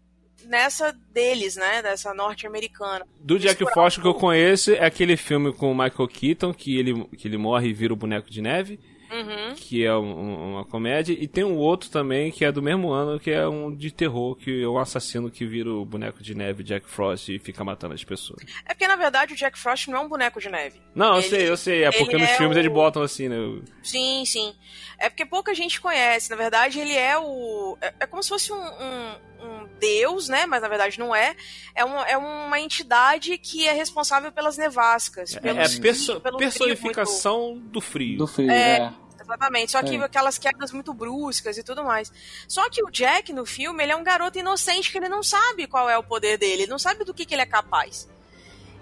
[0.44, 1.82] nessa deles, né?
[1.82, 3.06] Dessa norte-americana.
[3.20, 7.04] Do Jack Frost que eu conheço é aquele filme com o Michael Keaton, que ele,
[7.16, 8.78] que ele morre e vira o boneco de neve,
[9.14, 9.54] Uhum.
[9.54, 11.12] que é um- um- uma comédia.
[11.18, 14.34] E tem um outro também que é do mesmo ano, que é um de terror,
[14.36, 17.94] que é um assassino que vira o boneco de neve Jack Frost e fica matando
[17.94, 18.42] as pessoas.
[18.66, 20.80] É porque, na verdade, o Jack Frost não é um boneco de neve.
[20.94, 21.84] Não, eu Ele- sei, eu sei.
[21.84, 23.36] É porque nos é filmes o- eles botam assim, né?
[23.82, 24.52] Sim, sim.
[24.98, 26.30] É porque pouca gente conhece.
[26.30, 27.76] Na verdade, ele é o.
[27.80, 30.46] É, é como se fosse um, um, um deus, né?
[30.46, 31.34] Mas na verdade não é.
[31.74, 35.36] É uma, é uma entidade que é responsável pelas nevascas.
[35.36, 38.18] É, pelo é frio- perso- pelo frio personificação do frio.
[38.18, 38.78] Do frio, É.
[38.78, 38.92] é.
[39.24, 39.72] Exatamente.
[39.72, 40.04] Só que É.
[40.04, 42.12] aquelas quedas muito bruscas e tudo mais.
[42.46, 45.66] Só que o Jack, no filme, ele é um garoto inocente que ele não sabe
[45.66, 46.62] qual é o poder dele.
[46.62, 48.08] Ele não sabe do que, que ele é capaz.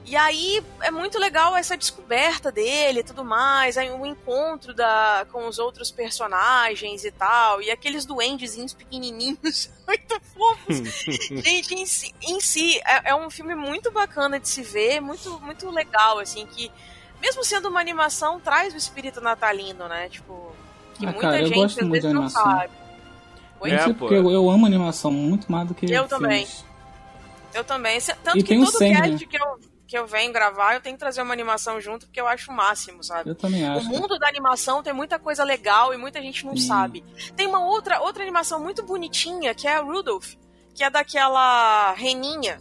[0.04, 5.24] E aí é muito legal essa descoberta dele e tudo mais, aí o encontro da,
[5.30, 10.82] com os outros personagens e tal, e aqueles duendezinhos pequenininhos, muito fofos.
[11.44, 15.38] Gente, em si, em si, é, é um filme muito bacana de se ver, muito,
[15.40, 16.70] muito legal, assim, que
[17.22, 20.08] mesmo sendo uma animação, traz o espírito natalino, né?
[20.08, 20.52] Tipo,
[20.94, 22.50] que Ah, muita cara, eu gente gosto às muito vezes de não animação.
[22.58, 22.72] sabe.
[23.60, 23.70] Oi?
[23.70, 26.44] É, porque eu, eu amo animação muito mais do que Eu também.
[26.46, 26.64] filmes.
[27.54, 27.98] Eu também.
[28.24, 29.10] Tanto E que tem o todo Sandman.
[29.12, 32.20] cast que eu, que eu venho gravar, eu tenho que trazer uma animação junto, porque
[32.20, 33.30] eu acho o máximo, sabe?
[33.30, 33.86] Eu também O acho.
[33.88, 36.66] mundo da animação tem muita coisa legal e muita gente não Sim.
[36.66, 37.04] sabe.
[37.36, 40.34] Tem uma outra, outra animação muito bonitinha, que é a Rudolph,
[40.74, 42.58] que é daquela reninha.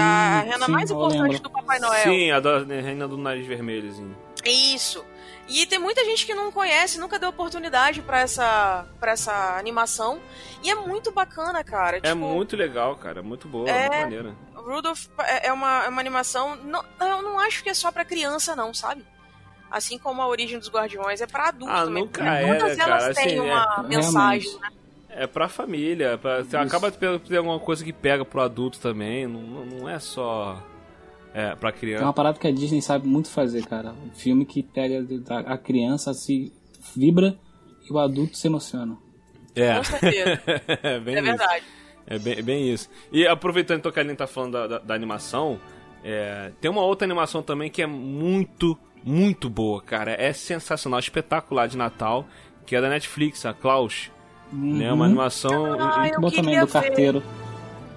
[0.00, 2.02] A Hum, rena sim, mais importante do Papai Noel.
[2.02, 4.14] Sim, a da Reina do Nariz Vermelho, assim.
[4.44, 5.04] Isso.
[5.48, 10.20] E tem muita gente que não conhece, nunca deu oportunidade pra essa, pra essa animação.
[10.62, 11.98] E é muito bacana, cara.
[11.98, 13.20] É Tipo, muito legal, cara.
[13.20, 13.80] é Muito boa, É.
[13.88, 14.36] muito maneira.
[14.54, 16.56] Rudolph é é uma, é uma animação.
[16.56, 19.04] Não, eu não acho que é só pra criança, não, sabe?
[19.70, 22.02] Assim como a origem dos Guardiões é pra adulto Ah, também.
[22.04, 23.88] nunca porque é, Muitas cara, têm assim, uma é.
[23.88, 24.68] mensagem, né?
[25.14, 26.16] É pra família.
[26.18, 26.56] Pra, Isso.
[26.56, 29.26] acaba tendo ter alguma coisa que pega pro adulto também.
[29.26, 30.62] Não, não é só
[31.34, 32.04] é, pra É criança.
[32.04, 33.92] uma parada que a Disney sabe muito fazer, cara.
[33.92, 35.04] Um filme que pega
[35.46, 36.52] a criança, se
[36.96, 37.38] vibra
[37.88, 38.96] e o adulto se emociona.
[39.54, 39.76] É.
[39.76, 40.40] Com certeza.
[40.82, 41.26] é bem É isso.
[41.28, 41.64] verdade.
[42.06, 42.88] É bem, é bem isso.
[43.12, 45.60] E aproveitando então que a Aline tá falando da, da- da animação,
[46.02, 50.12] é, tem uma outra animação também que é muito, muito boa, cara.
[50.20, 52.26] É sensacional, espetacular de Natal,
[52.66, 54.10] que é da Netflix, a Klaus.
[54.52, 54.92] Né?
[54.92, 55.80] Uma animação.
[55.80, 57.22] Ah, Muito boa também, do carteiro.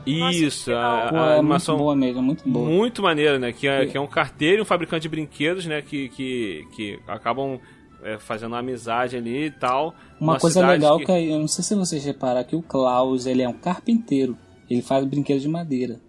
[0.07, 0.95] Nossa, Isso, que legal.
[0.95, 2.69] a, Pô, a é muito animação boa mesmo, é muito boa.
[2.69, 3.51] muito maneira, né?
[3.51, 5.81] Que é, que é um carteiro e um fabricante de brinquedos, né?
[5.81, 7.59] Que, que, que acabam
[8.03, 9.95] é, fazendo uma amizade ali e tal.
[10.19, 11.11] Uma coisa legal que...
[11.11, 14.37] eu não sei se vocês repararam que o Klaus, ele é um carpinteiro.
[14.69, 15.99] Ele faz brinquedos de madeira.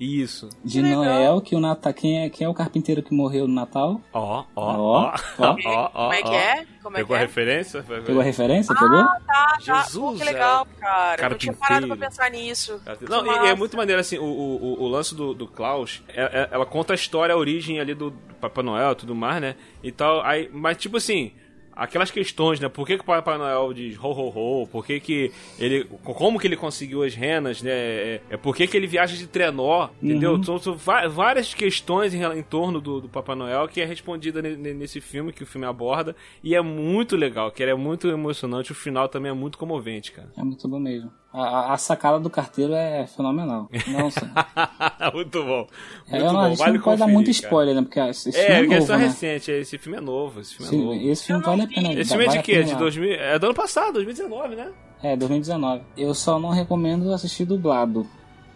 [0.00, 0.48] Isso.
[0.64, 1.04] De Que legal.
[1.04, 1.92] Noel, que o Natal.
[1.92, 4.00] Quem é, quem é o carpinteiro que morreu no Natal?
[4.14, 5.56] Ó, ó, Ó, ó, ó.
[5.66, 6.02] ó, ó.
[6.08, 6.66] Como é que é?
[6.82, 7.22] Como é que Pegou a é?
[7.22, 7.82] referência?
[7.82, 8.74] Pegou a referência?
[8.74, 8.96] Pegou?
[8.98, 9.58] Ah, tá.
[9.60, 11.22] Jesus, Pô, que legal, cara.
[11.22, 12.80] Eu não tinha parado pra pensar nisso.
[13.06, 16.02] Não, Que e é muito maneiro, assim, o, o, o- o lance do, do Klaus,
[16.08, 19.14] é- é- ela conta a história, a origem ali do, do Papai Noel e tudo
[19.14, 19.54] mais, né?
[19.82, 21.32] E tal, aí, mas tipo assim,
[21.80, 22.68] aquelas questões, né?
[22.68, 24.28] Por que, que o Papai Noel diz ho ho
[24.62, 24.66] ho?
[24.66, 25.84] Por que, que ele.
[26.04, 27.70] Como que ele conseguiu as renas, né?
[27.72, 30.34] É, é por que, que ele viaja de trenó, entendeu?
[30.34, 30.42] Uhum.
[30.42, 34.56] São, são várias questões em, em torno do, do Papai Noel que é respondida ne-
[34.56, 36.14] ne- nesse filme, que o filme aborda,
[36.44, 40.12] e é muito legal, que ele é muito emocionante, o final também é muito comovente,
[40.12, 40.28] cara.
[40.36, 41.10] É muito bom mesmo.
[41.32, 43.68] A, a- a sacada do carteiro é fenomenal.
[43.88, 44.28] Nossa.
[45.14, 45.66] muito bom.
[46.08, 47.30] É, Muito a bom, gente vale não pode dar muito cara.
[47.32, 47.82] spoiler, né?
[47.82, 49.04] Porque esse filme É, é, porque é novo, só né?
[49.06, 51.10] recente, esse filme é novo, esse filme é Sim, novo.
[51.10, 51.92] esse filme vale a pena.
[51.92, 52.62] Esse filme é de a quê?
[52.64, 52.78] De lá.
[52.78, 53.12] 2000...
[53.12, 54.72] É do ano passado, 2019, né?
[55.02, 55.82] É, 2019.
[55.96, 58.06] Eu só não recomendo assistir dublado.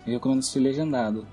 [0.06, 1.26] Eu recomendo assistir legendado.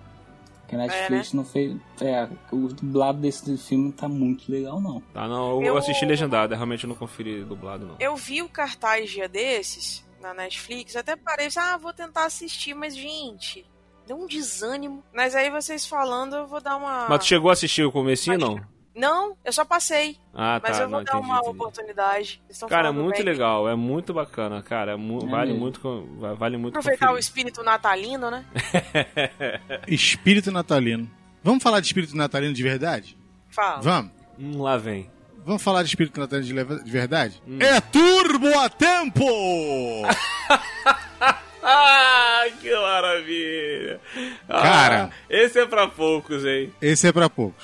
[0.61, 1.37] Porque a Netflix né?
[1.37, 1.75] não fez.
[1.99, 5.01] É, o dublado desse filme não tá muito legal, não.
[5.11, 7.95] Tá, não, eu, Eu- assisti legendado, eu realmente não conferi dublado, não.
[7.99, 12.95] Eu vi o cartaz dia desses na Netflix, até parei, ah, vou tentar assistir, mas
[12.95, 13.65] gente,
[14.07, 15.03] deu um desânimo.
[15.13, 17.07] Mas aí vocês falando, eu vou dar uma.
[17.09, 18.61] Mas tu chegou a assistir o comecinho, não?
[18.93, 21.49] Não, eu só passei, Ah, tá, mas eu vou não, dar entendi, uma entendi.
[21.55, 22.41] oportunidade.
[22.67, 23.25] Cara, é muito bem.
[23.25, 25.61] legal, é muito bacana, cara, é mu- É vale, mesmo.
[25.63, 26.07] muito,
[26.37, 27.23] vale muito Aproveitar o conferir.
[27.23, 28.45] espírito natalino, né?
[29.87, 31.09] Espírito natalino.
[31.43, 33.17] Vamos falar de espírito natalino de verdade?
[33.49, 33.81] Fala.
[33.81, 34.11] Vamos.
[34.37, 35.09] Hum, lá vem.
[35.45, 37.41] Vamos falar de espírito natalino de, de verdade?
[37.59, 39.25] É turbo a tempo!
[41.63, 43.99] Ah, que maravilha!
[44.49, 45.09] Ah, Cara.
[45.29, 46.71] esse é pra poucos, hein?
[46.81, 47.63] Esse é pra poucos.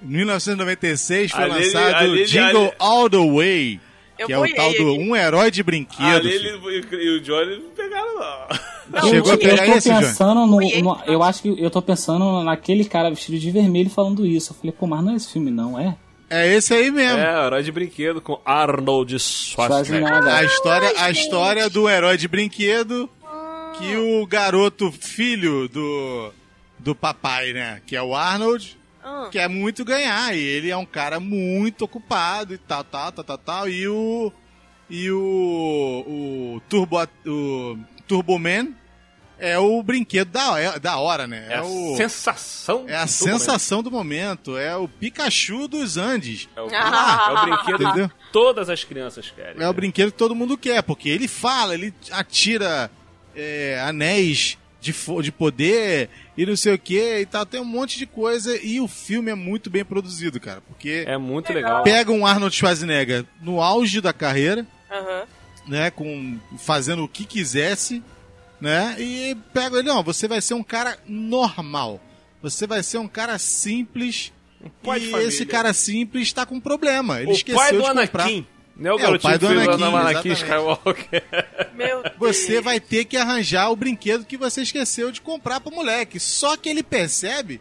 [0.00, 3.80] Em 1996 foi Ali ele- lançado ali ele- Jingle ali- All the Way,
[4.16, 4.94] Eu que é o tal do.
[4.94, 6.04] Um Herói de Brinquedo.
[6.06, 6.50] Ali ele
[6.92, 8.46] e o Johnny não pegaram, não.
[9.00, 11.02] Não, Chegou a eu- pegar eu tô esse, pensando no, no-.
[11.06, 14.52] Eu acho que eu tô pensando naquele cara vestido de vermelho falando isso.
[14.52, 15.96] Eu falei, pô, mas não é esse filme, não, é?
[16.28, 17.18] É esse aí mesmo.
[17.18, 20.26] É, herói de brinquedo com Arnold Schwarzenegger.
[20.26, 23.08] A história, a história do herói de brinquedo
[23.78, 26.32] que o garoto filho do
[26.78, 29.28] do papai, né, que é o Arnold, Ah.
[29.30, 33.38] quer muito ganhar e ele é um cara muito ocupado e tal, tal, tal, tal,
[33.38, 34.32] tal e o
[34.90, 36.04] e o
[36.56, 38.68] o Turbo o Turbo Man
[39.38, 41.46] é o brinquedo da, da hora, né?
[41.48, 42.84] É, É, a o sensação.
[42.88, 46.48] é a do sensação do momento, é o Pikachu dos Andes.
[46.56, 46.74] momento.
[46.74, 47.26] É o, Ah.
[47.28, 48.08] é o brinquedo Entendeu?
[48.08, 49.62] que todas as crianças querem.
[49.62, 52.90] É o brinquedo que todo mundo quer, porque ele fala, ele atira
[53.34, 57.44] é, anéis de, de poder e não sei o que e tal.
[57.44, 60.62] Tem um monte de coisa e o filme é muito bem produzido, cara.
[60.66, 61.82] Porque É muito legal.
[61.82, 65.24] pega um Arnold Schwarzenegger no auge da carreira, Aham.
[65.66, 68.02] né, com fazendo o que quisesse,
[68.60, 72.00] né, e pega ele, não, você vai ser um cara normal.
[72.42, 74.32] Você vai ser um cara simples.
[74.82, 77.20] pai de e esse cara simples tá com problema.
[77.20, 78.24] Ele o esqueceu pai do de comprar.
[78.24, 78.46] Anakin.
[78.76, 80.32] Né, o É, o garotinho pai do Anakin, Anakin.
[80.32, 81.24] Skywalker.
[81.74, 82.14] Meu Deus.
[82.18, 86.20] Você vai ter que arranjar o brinquedo que você esqueceu de comprar pro moleque.
[86.20, 87.60] Só que ele percebe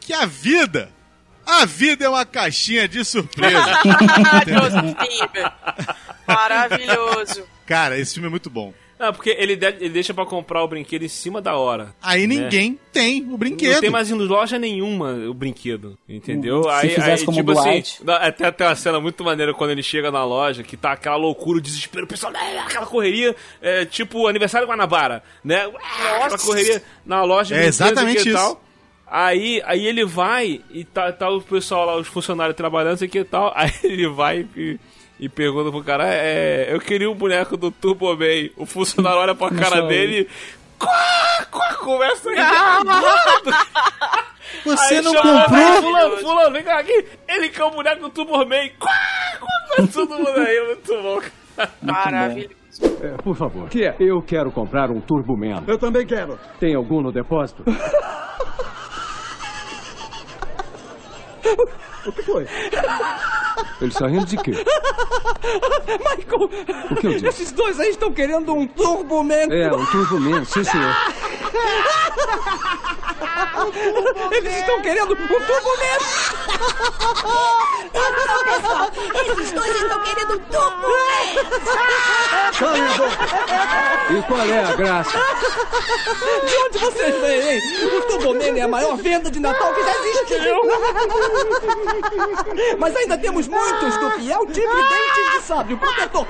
[0.00, 0.90] que a vida,
[1.46, 3.56] a vida é uma caixinha de surpresa.
[6.26, 7.44] Maravilhoso.
[7.66, 8.74] Cara, esse filme é muito bom.
[8.98, 11.94] Não, porque ele, de- ele deixa pra comprar o brinquedo em cima da hora.
[12.02, 13.74] Aí ninguém tem o brinquedo.
[13.74, 16.64] Não tem mais em loja nenhuma o brinquedo, entendeu?
[16.64, 19.82] Se aí, fizesse aí como tipo assim, até até uma cena muito maneira quando ele
[19.82, 22.32] chega na loja, que tá aquela loucura, o desespero, o pessoal,
[22.66, 25.62] aquela correria, é, tipo aniversário Guanabara, né?
[25.66, 26.44] Aquela Nossa.
[26.46, 28.32] correria na loja, É brinquedos exatamente e isso.
[28.36, 28.62] tal.
[29.10, 33.24] Aí, aí ele vai e tá, tá o pessoal lá, os funcionários trabalhando, sei que
[33.24, 33.52] tal.
[33.56, 34.78] Aí ele vai e,
[35.18, 38.48] e pergunta pro cara: é, eu queria um boneco do Turbo Man.
[38.56, 40.28] O funcionário olha pra cara dele.
[40.78, 42.36] Quá, quá, começa aí.
[44.64, 45.58] Você Aí não chama, comprou?
[45.58, 47.04] "Vem, Fulano, fulano, vem cá aqui.
[47.28, 48.68] Ele quer o boneco do Turbo Man.
[48.78, 48.90] Quá,
[49.40, 51.20] quá, todo mundo aí, muito bom.
[51.56, 51.70] cara.
[51.82, 52.56] Maravilhoso.
[53.02, 53.68] É, por favor.
[53.68, 53.96] Que é?
[53.98, 55.62] Eu quero comprar um Turboman.
[55.66, 56.38] Eu também quero.
[56.60, 57.64] Tem algum no depósito?
[62.08, 62.46] o que foi?
[63.80, 64.52] Ele está rindo de quê?
[64.52, 66.50] Michael!
[66.90, 67.26] O que eu disse?
[67.26, 69.48] Esses dois aí estão querendo um Turboman!
[69.50, 70.94] É, um Turboman, sim senhor.
[74.32, 75.16] Eles estão querendo um
[77.98, 78.90] Turboman!
[79.14, 80.88] Esses dois estão querendo um Turboman!
[82.58, 83.24] Cala a boca.
[84.10, 85.18] E qual é a graça?
[86.46, 87.60] De onde vocês vêm, hein?
[87.96, 90.62] O Turboman é a maior venda de Natal que já existiu!
[92.78, 96.26] Mas ainda temos muitos do fiel tipo dentes de sábio protetor!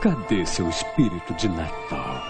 [0.00, 2.22] Cadê seu espírito de Natal?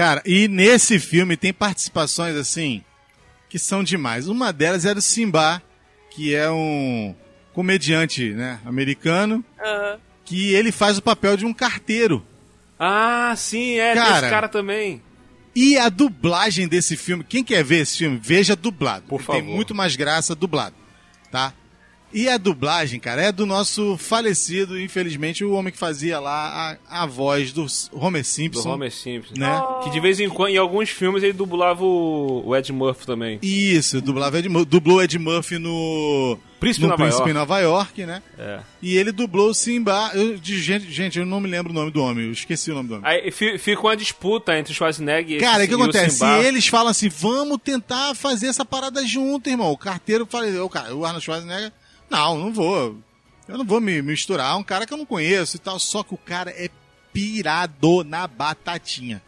[0.00, 2.82] Cara, e nesse filme tem participações assim
[3.50, 4.28] que são demais.
[4.28, 5.62] Uma delas é do Simba,
[6.08, 7.14] que é um
[7.52, 9.44] comediante, né, americano,
[10.24, 12.24] que ele faz o papel de um carteiro.
[12.78, 14.20] Ah, sim, é, Cara.
[14.20, 15.02] esse cara também.
[15.54, 19.04] E a dublagem desse filme, quem quer ver esse filme, veja dublado.
[19.06, 19.54] Por Ele Tem favor.
[19.54, 20.76] muito mais graça dublado,
[21.30, 21.52] tá?
[22.12, 27.02] E a dublagem, cara, é do nosso falecido, infelizmente, o homem que fazia lá a,
[27.02, 28.68] a voz do Homer Do Simpson.
[28.72, 29.34] Homer Simpson.
[29.36, 29.62] Né?
[29.84, 33.38] Que de vez em quando, em alguns filmes, ele dublava o, o Ed Murphy também.
[33.42, 37.30] Isso, dublava Ed, dublou Ed Murphy no Príncipe no Nova Príncipe York.
[37.30, 38.22] em Nova York, né?
[38.38, 38.60] É.
[38.82, 40.10] E ele dublou o Simba.
[40.12, 42.74] Eu, de, gente, gente, eu não me lembro o nome do homem, eu esqueci o
[42.74, 43.08] nome do homem.
[43.08, 46.18] Aí fi- fica uma disputa entre o Schwarzenegger e Cara, o que acontece?
[46.18, 46.42] Simba.
[46.42, 49.70] Eles falam assim, vamos tentar fazer essa parada junto, irmão.
[49.70, 51.72] O carteiro fala, o, cara, o Arnold Schwarzenegger,
[52.10, 52.98] não, não vou.
[53.48, 54.52] Eu não vou me misturar.
[54.52, 55.78] É um cara que eu não conheço e tal.
[55.78, 56.68] Só que o cara é
[57.12, 59.22] pirado na batatinha.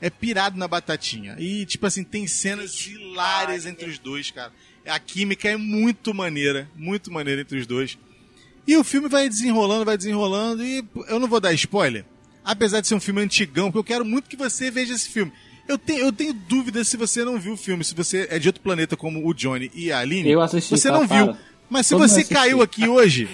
[0.00, 1.36] É pirado na batatinha.
[1.38, 4.52] E, tipo assim, tem cenas hilárias entre os dois, cara.
[4.86, 6.68] A química é muito maneira.
[6.76, 7.98] Muito maneira entre os dois.
[8.66, 10.64] E o filme vai desenrolando, vai desenrolando.
[10.64, 12.04] E eu não vou dar spoiler.
[12.44, 15.32] Apesar de ser um filme antigão, porque eu quero muito que você veja esse filme.
[15.66, 18.48] Eu tenho, eu tenho dúvidas se você não viu o filme, se você é de
[18.48, 20.30] outro planeta como o Johnny e a Aline.
[20.30, 21.26] Eu assisti, Você tá, não viu.
[21.26, 21.38] para.
[21.68, 23.28] Mas se Todo você caiu aqui hoje,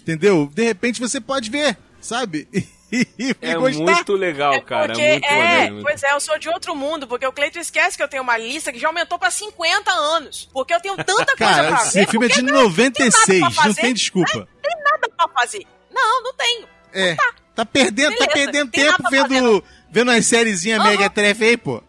[0.00, 0.50] entendeu?
[0.54, 2.46] De repente você pode ver, sabe?
[2.92, 3.82] e É gostar.
[3.82, 4.88] muito legal, cara.
[4.88, 7.60] Porque é muito é, muito- pois é, eu sou de outro mundo, porque o Cleiton
[7.60, 10.48] esquece que eu tenho uma lista que já aumentou pra 50 anos.
[10.52, 12.08] Porque eu tenho tanta coisa Cara, pra esse ver.
[12.08, 13.80] filme é de porque não- 96, nada pra não fazer.
[13.82, 14.38] tem desculpa.
[14.38, 15.66] Não tem nada pra fazer.
[15.92, 16.66] Não, não tenho.
[16.92, 17.16] É.
[17.54, 20.90] Tá perdendo, tá Beleza, perdendo tem tempo vendo, vendo as sériezinhas Aham.
[20.90, 21.82] Mega Trefe aí, pô.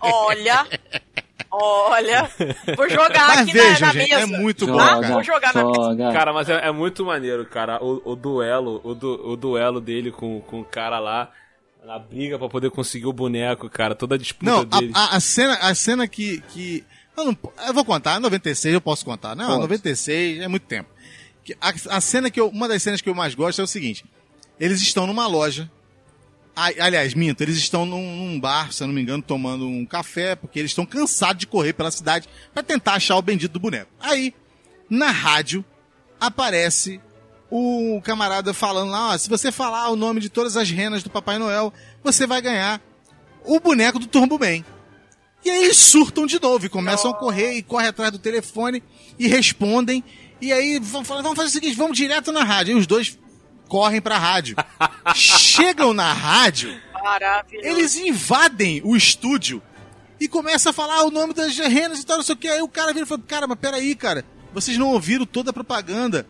[0.00, 0.66] Olha.
[1.50, 2.30] Olha.
[2.76, 4.20] Vou jogar Mas aqui vejam, na, na gente, mesa.
[4.22, 4.86] é muito bom, Tá?
[5.00, 5.08] cara.
[5.08, 5.74] Vou jogar na mesa.
[5.82, 6.12] Joga.
[6.12, 7.82] Cara, mas é, é muito maneiro, cara.
[7.82, 11.30] O, o duelo, o, du- o duelo dele com, com o cara lá,
[11.84, 13.94] na briga pra poder conseguir o boneco, cara.
[13.94, 14.92] Toda a disputa Não, dele.
[14.94, 16.42] a, a- a cena, a cena que.
[16.48, 16.84] que
[17.16, 19.34] eu, não, eu vou contar, 96 eu posso contar.
[19.34, 19.60] Não, Pode.
[19.62, 20.88] 96 é muito tempo.
[21.62, 24.04] A, a cena que eu, uma das cenas que eu mais gosto é o seguinte:
[24.60, 25.70] eles estão numa loja.
[26.58, 30.34] Aliás, minto, eles estão num, num bar, se eu não me engano, tomando um café,
[30.34, 33.90] porque eles estão cansados de correr pela cidade pra tentar achar o bendito do boneco.
[34.00, 34.34] Aí,
[34.90, 35.64] na rádio,
[36.20, 37.00] aparece
[37.50, 41.10] o camarada falando lá, ó, se você falar o nome de todas as renas do
[41.10, 42.82] Papai Noel, você vai ganhar
[43.44, 44.64] o boneco do Turbo Man.
[45.44, 48.82] E aí eles surtam de novo e começam a correr e correm atrás do telefone
[49.18, 50.02] e respondem.
[50.40, 52.72] E aí vão falar, vamos fazer o seguinte, vamos direto na rádio.
[52.72, 53.16] E os dois
[53.68, 54.56] correm pra rádio.
[55.14, 56.74] Chegam na rádio,
[57.52, 59.62] eles invadem o estúdio
[60.20, 62.48] e começam a falar o nome das renas e tal, não sei o que.
[62.48, 65.52] Aí o cara vira e fala, cara, mas peraí, cara, vocês não ouviram toda a
[65.52, 66.26] propaganda.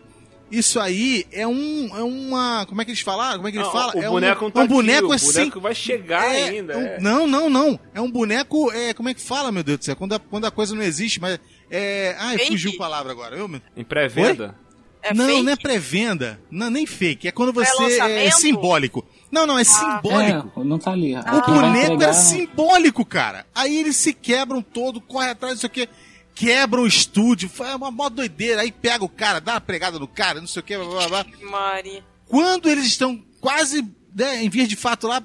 [0.51, 1.95] Isso aí é um.
[1.95, 2.65] É uma.
[2.67, 3.35] Como é que eles falaram?
[3.35, 3.95] Como é que eles Não, falam?
[3.95, 5.33] o é boneco um, não tá um boneco aqui, o assim.
[5.41, 6.75] boneco vai chegar É, ainda.
[6.75, 6.99] um- é.
[6.99, 7.79] Não, não, não.
[7.93, 8.71] É um boneco.
[8.71, 9.95] É, como é que fala, meu Deus do céu?
[9.95, 11.39] Quando a, quando a coisa não existe, mas.
[11.69, 12.15] É.
[12.17, 13.35] Ai, fugiu a palavra agora.
[13.35, 14.55] Eu, meu- Em pré-venda?
[15.01, 15.43] É não, fake?
[15.43, 16.41] não é pré-venda.
[16.51, 17.27] Não, nem fake.
[17.27, 17.99] É quando você.
[17.99, 19.05] É simbólico.
[19.31, 20.51] Não, não, é simbólico.
[20.59, 21.15] É, não tá ali.
[21.15, 23.45] O Quem vai boneco entregar- era simbólico, cara.
[23.53, 25.87] Aí eles se quebram todo, corre atrás disso aqui,
[26.35, 28.61] quebram o estúdio, é uma mó doideira.
[28.61, 31.07] Aí pega o cara, dá uma pregada no cara, não sei o que, blá blá
[31.23, 31.25] blá.
[31.43, 32.03] Mari.
[32.27, 35.23] Quando eles estão quase né, em vias de fato lá,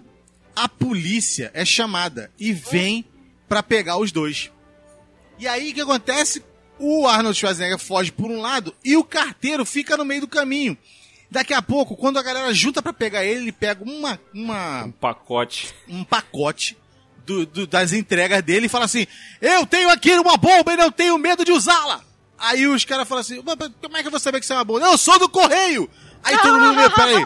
[0.55, 3.05] a polícia é chamada e vem
[3.49, 4.51] pra pegar os dois.
[5.39, 6.45] E aí o que acontece?
[6.79, 10.77] O Arnold Schwarzenegger foge por um lado e o carteiro fica no meio do caminho.
[11.31, 14.91] Daqui a pouco, quando a galera junta pra pegar ele, ele pega uma, uma Um
[14.93, 15.75] pacote.
[15.89, 16.77] um pacote
[17.27, 19.07] do- do- das entregas dele e fala assim:
[19.41, 22.01] Eu tenho aqui uma bomba e não tenho medo de usá-la.
[22.39, 24.53] Aí os caras falam assim: "Mas, mas Como é que eu vou saber que isso
[24.53, 24.81] é uma bomba?
[24.87, 25.89] Eu sou do correio!
[26.23, 27.25] Aí todo mundo vê, peraí.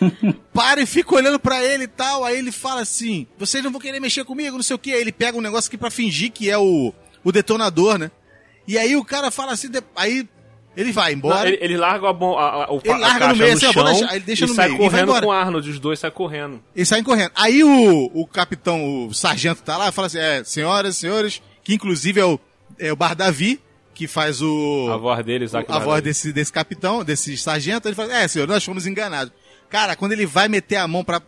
[0.52, 2.24] Para e fica olhando pra ele e tal.
[2.24, 4.92] Aí ele fala assim: Vocês não vão querer mexer comigo, não sei o que.
[4.92, 6.92] Aí ele pega um negócio aqui pra fingir que é o,
[7.24, 8.10] o detonador, né?
[8.66, 10.28] E aí o cara fala assim: Aí
[10.76, 11.40] ele vai embora.
[11.40, 13.72] Não, ele, ele larga a, bom, a, a, o, Ele larga no meio, no assim,
[13.72, 15.22] chão deixar- ele deixa e no sai meio e vai correndo embora.
[15.22, 15.70] com o Arnold.
[15.70, 16.62] Os dois saem correndo.
[16.74, 17.30] Eles saem correndo.
[17.34, 21.74] Aí o, o capitão, o sargento tá lá e fala assim: é, senhoras, senhores, que
[21.74, 22.38] inclusive é o,
[22.78, 23.60] é o Bar Davi,
[23.94, 24.90] que faz o.
[24.92, 27.88] A voz dele, Isaac a voz desse, desse capitão, desse sargento.
[27.88, 29.32] Ele fala: é, senhor, nós fomos enganados.
[29.70, 31.20] Cara, quando ele vai meter a mão pra.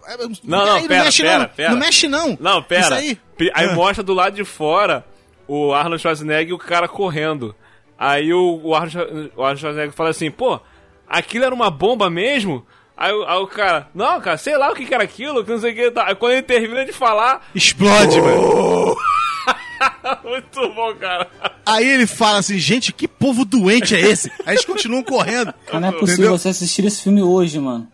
[0.44, 1.48] Não, não, Aí pera, mexe pera, não.
[1.48, 1.70] pera.
[1.70, 2.38] Não mexe não.
[2.40, 2.82] Não, pera.
[2.82, 3.18] Isso aí.
[3.54, 3.74] Aí Ah.
[3.74, 5.04] mostra do lado de fora
[5.48, 7.54] o Arnold Schwarzenegger e o cara correndo.
[7.98, 10.60] Aí o, o, Arnold, o Arnold Schwarzenegger fala assim, pô,
[11.08, 12.64] aquilo era uma bomba mesmo?
[12.96, 15.50] Aí, o- aí o cara, não, cara, sei lá o que, que era aquilo, que
[15.50, 15.90] não sei o que.
[15.90, 16.06] Tá.
[16.08, 18.96] Aí quando ele termina de falar, Explode, mano.
[20.24, 21.28] muito bom, cara.
[21.64, 24.30] Aí ele fala assim: gente, que povo doente é esse?
[24.44, 25.52] Aí eles continuam correndo.
[25.66, 26.38] Cara, não é possível Entendeu?
[26.38, 27.86] você assistir esse filme hoje, mano.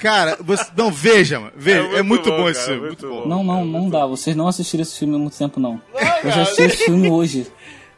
[0.00, 1.52] Cara, você, não, veja, mano.
[1.56, 2.80] Veja, É é muito muito, bom, cara, esse filme.
[2.86, 3.28] muito Muito bom.
[3.28, 4.06] Não, não, não dá.
[4.06, 5.80] Vocês não assistiram esse filme há muito tempo, não.
[6.24, 7.46] Eu já assisti esse filme hoje.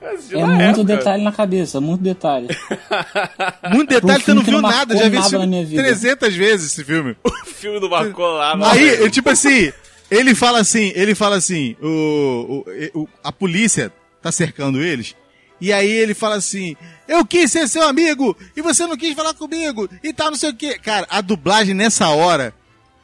[0.03, 0.85] É muito época.
[0.85, 2.49] detalhe na cabeça, muito detalhe.
[3.71, 4.95] Muito detalhe, você não viu não nada.
[4.95, 5.83] marcou Já vi nada esse na minha filme vida.
[5.83, 7.17] 300 vezes esse filme.
[7.23, 8.53] O filme do Marco lá.
[8.53, 8.81] Aí, mano.
[8.81, 9.71] ele, tipo assim,
[10.11, 12.65] ele fala assim, ele fala assim, o,
[12.95, 15.15] o- o- a polícia tá cercando eles,
[15.61, 16.75] e aí ele fala assim,
[17.11, 20.51] eu quis ser seu amigo, e você não quis falar comigo, e tal, não sei
[20.51, 20.79] o quê.
[20.79, 22.55] Cara, a dublagem nessa hora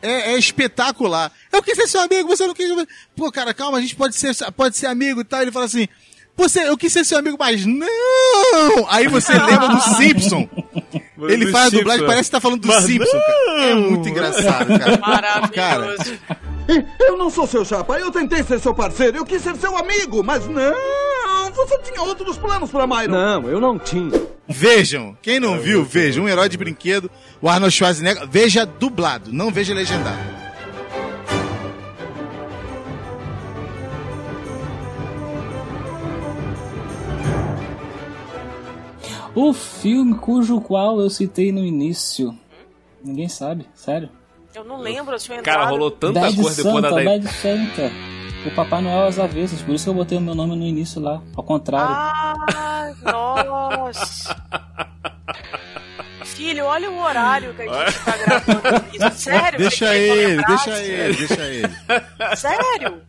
[0.00, 1.32] é, é espetacular.
[1.52, 2.70] Eu quis ser seu amigo, você não quis...
[3.16, 5.42] Pô, cara, calma, a gente pode ser, pode ser amigo e tal.
[5.42, 5.88] Ele fala assim,
[6.36, 8.86] você, eu quis ser seu amigo, mas não!
[8.88, 10.48] Aí você lembra do Simpson.
[11.18, 13.62] Ele Do faz a dublagem, parece que tá falando do Mas Simpson, cara.
[13.64, 14.98] É muito engraçado, cara.
[14.98, 15.52] Maravilhoso.
[15.52, 15.96] Cara,
[17.00, 20.22] Eu não sou seu chapa, eu tentei ser seu parceiro, eu quis ser seu amigo,
[20.22, 20.74] mas não,
[21.56, 23.12] você tinha outros planos pra Myron.
[23.12, 24.12] Não, eu não tinha.
[24.48, 27.10] Vejam, quem não viu, veja, um herói de brinquedo,
[27.42, 30.36] o Arnold Schwarzenegger, veja dublado, não veja legendado.
[39.34, 42.34] O filme cujo qual eu citei no início.
[43.04, 44.08] Ninguém sabe, sério.
[44.54, 47.04] Eu não lembro a sua Cara, rolou tanta Bad coisa depois Santa, da...
[47.04, 48.15] Bad Santa.
[48.44, 51.00] O Papai Noel às avessas, por isso que eu botei o meu nome no início
[51.00, 51.94] lá, ao contrário.
[51.94, 54.36] Ah, nossa.
[56.24, 59.10] Filho, olha o horário que a gente tá gravando isso.
[59.22, 59.58] Sério?
[59.58, 61.68] Deixa ele, deixa ele, deixa ele.
[62.36, 63.02] Sério?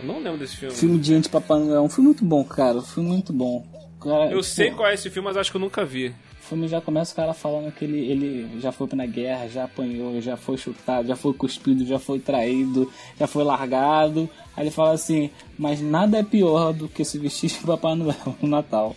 [0.00, 0.74] Eu não lembro desse filme.
[0.74, 1.76] Filme de anti-Papai Noel.
[1.76, 2.78] É um filme muito bom, cara.
[2.78, 3.64] Um filme muito bom.
[4.02, 6.14] Cara, Eu sei pô, qual é esse filme, mas acho que eu nunca vi.
[6.50, 9.64] O filme já começa o cara falando que ele, ele já foi na guerra, já
[9.66, 14.28] apanhou, já foi chutado, já foi cuspido, já foi traído, já foi largado.
[14.56, 18.16] Aí ele fala assim, mas nada é pior do que se vestir de Papai Noel
[18.42, 18.96] no Natal.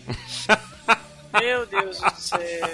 [1.39, 2.67] Meu Deus do céu.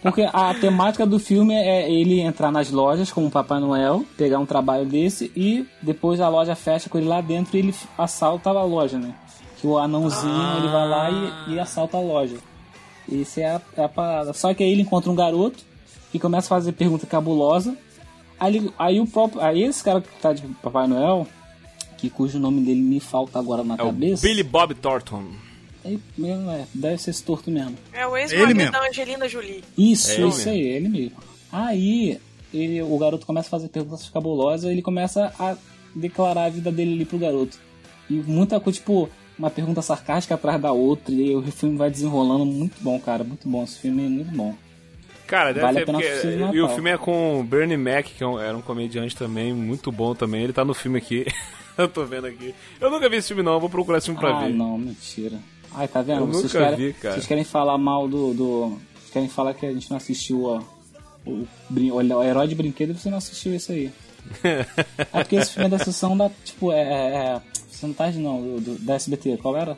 [0.00, 4.46] Porque a temática do filme é ele entrar nas lojas como Papai Noel, pegar um
[4.46, 8.62] trabalho desse e depois a loja fecha com ele lá dentro e ele assalta a
[8.62, 9.14] loja, né?
[9.58, 12.47] Que o anãozinho ele vai lá e, e assalta a loja.
[13.10, 14.32] Isso é a, é a parada.
[14.32, 15.64] Só que aí ele encontra um garoto
[16.12, 17.76] que começa a fazer pergunta cabulosa.
[18.38, 19.40] Aí, ele- aí o próprio.
[19.40, 21.26] Aí esse cara que tá de Papai Noel,
[21.96, 24.26] que cujo nome dele me falta agora na É o cabeça.
[24.26, 25.24] Billy Bob Thornton.
[25.84, 27.74] Aí, mesmo, é, deve ser esse torto mesmo.
[27.92, 28.72] É o Ele ex-marido mesmo.
[28.72, 29.64] da Angelina Jolie.
[29.76, 31.16] Isso, É isso aí, ele mesmo.
[31.50, 32.18] Aí
[32.52, 35.56] ele- o garoto começa a fazer perguntas cabulosas e ele começa a
[35.94, 37.58] declarar a vida dele ali pro garoto.
[38.10, 39.08] E muita coisa, tipo,
[39.38, 43.22] uma pergunta sarcástica atrás da outra, e o filme vai desenrolando muito bom, cara.
[43.22, 44.54] Muito bom, esse filme é muito bom.
[45.26, 46.56] Cara, deve Vale a ser pena porque...
[46.56, 49.92] E o filme é com o Bernie Mac, que é era um comediante também, muito
[49.92, 50.42] bom também.
[50.42, 51.26] Ele tá no filme aqui.
[51.76, 52.54] eu tô vendo aqui.
[52.80, 54.54] Eu nunca vi esse filme não, eu vou procurar esse filme pra ah, ver.
[54.54, 55.38] não, mentira.
[55.74, 56.20] Ai, tá vendo?
[56.20, 57.14] Eu vocês, nunca querem, vi, cara.
[57.14, 58.32] vocês querem falar mal do.
[58.32, 60.62] do vocês querem falar que a gente não assistiu ó,
[61.26, 63.90] o, brin- o herói de brinquedo você não assistiu isso aí.
[65.12, 66.30] É porque esse filme é da sessão da.
[66.44, 66.80] Tipo, é.
[66.80, 67.40] é,
[67.78, 69.38] é sessão da tarde não, do, do- da SBT.
[69.40, 69.76] Qual era?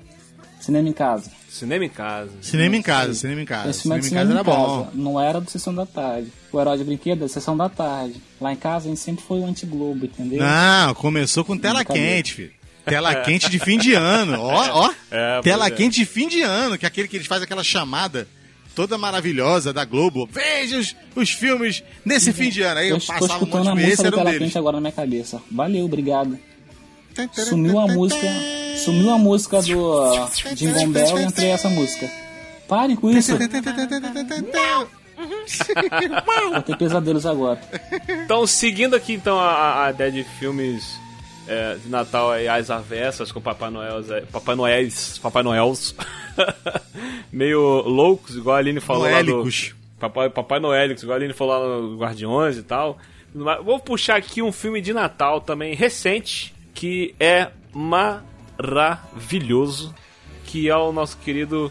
[0.60, 1.30] Cinema em casa.
[1.48, 2.30] Cinema em casa.
[2.42, 3.70] Cinema em casa, cinema em casa.
[3.70, 4.84] Esse é Cinema de em casa cinema era em bom.
[4.84, 4.90] casa.
[4.94, 6.30] Não era do Sessão da Tarde.
[6.52, 8.20] O herói de brinquedo é Sessão da Tarde.
[8.40, 10.38] Lá em casa a gente sempre foi o anti-globo, entendeu?
[10.40, 12.50] Não, começou com tela quente, filho.
[12.84, 14.38] Tela quente de fim de ano.
[14.40, 14.92] Ó, ó.
[15.10, 15.70] É, tela é.
[15.70, 18.28] quente de fim de ano, que é aquele que eles fazem aquela chamada
[18.74, 20.28] toda maravilhosa da Globo.
[20.30, 22.80] Veja os, os filmes nesse fim de ano.
[22.80, 24.30] Aí Eu eu estou passava um escutando monte a de música esse era um Tela
[24.30, 24.46] deles.
[24.46, 25.42] Quente agora na minha cabeça.
[25.50, 26.38] Valeu, obrigado.
[27.32, 28.26] Sumiu a música.
[28.84, 32.10] Sumiu a música do Jingle Bell e entrei essa música.
[32.68, 33.36] Parem com isso.
[36.52, 37.60] Vou ter pesadelos agora.
[38.24, 40.98] Então, seguindo aqui então a, a- ideia de filmes
[41.46, 44.02] é, de Natal aí, às avessas, com Papai Noel,
[44.32, 45.94] Papai Noéis, Papai Noels,
[47.32, 49.30] meio loucos, igual a Aline falou lá do...
[49.32, 49.74] Noélicos.
[49.98, 52.96] Papai, Papai Noélicos, igual a Aline falou lá no Guardiões e tal.
[53.64, 57.50] Vou puxar aqui um filme de Natal também recente, que é
[58.58, 59.94] maravilhoso,
[60.46, 61.70] que é o nosso querido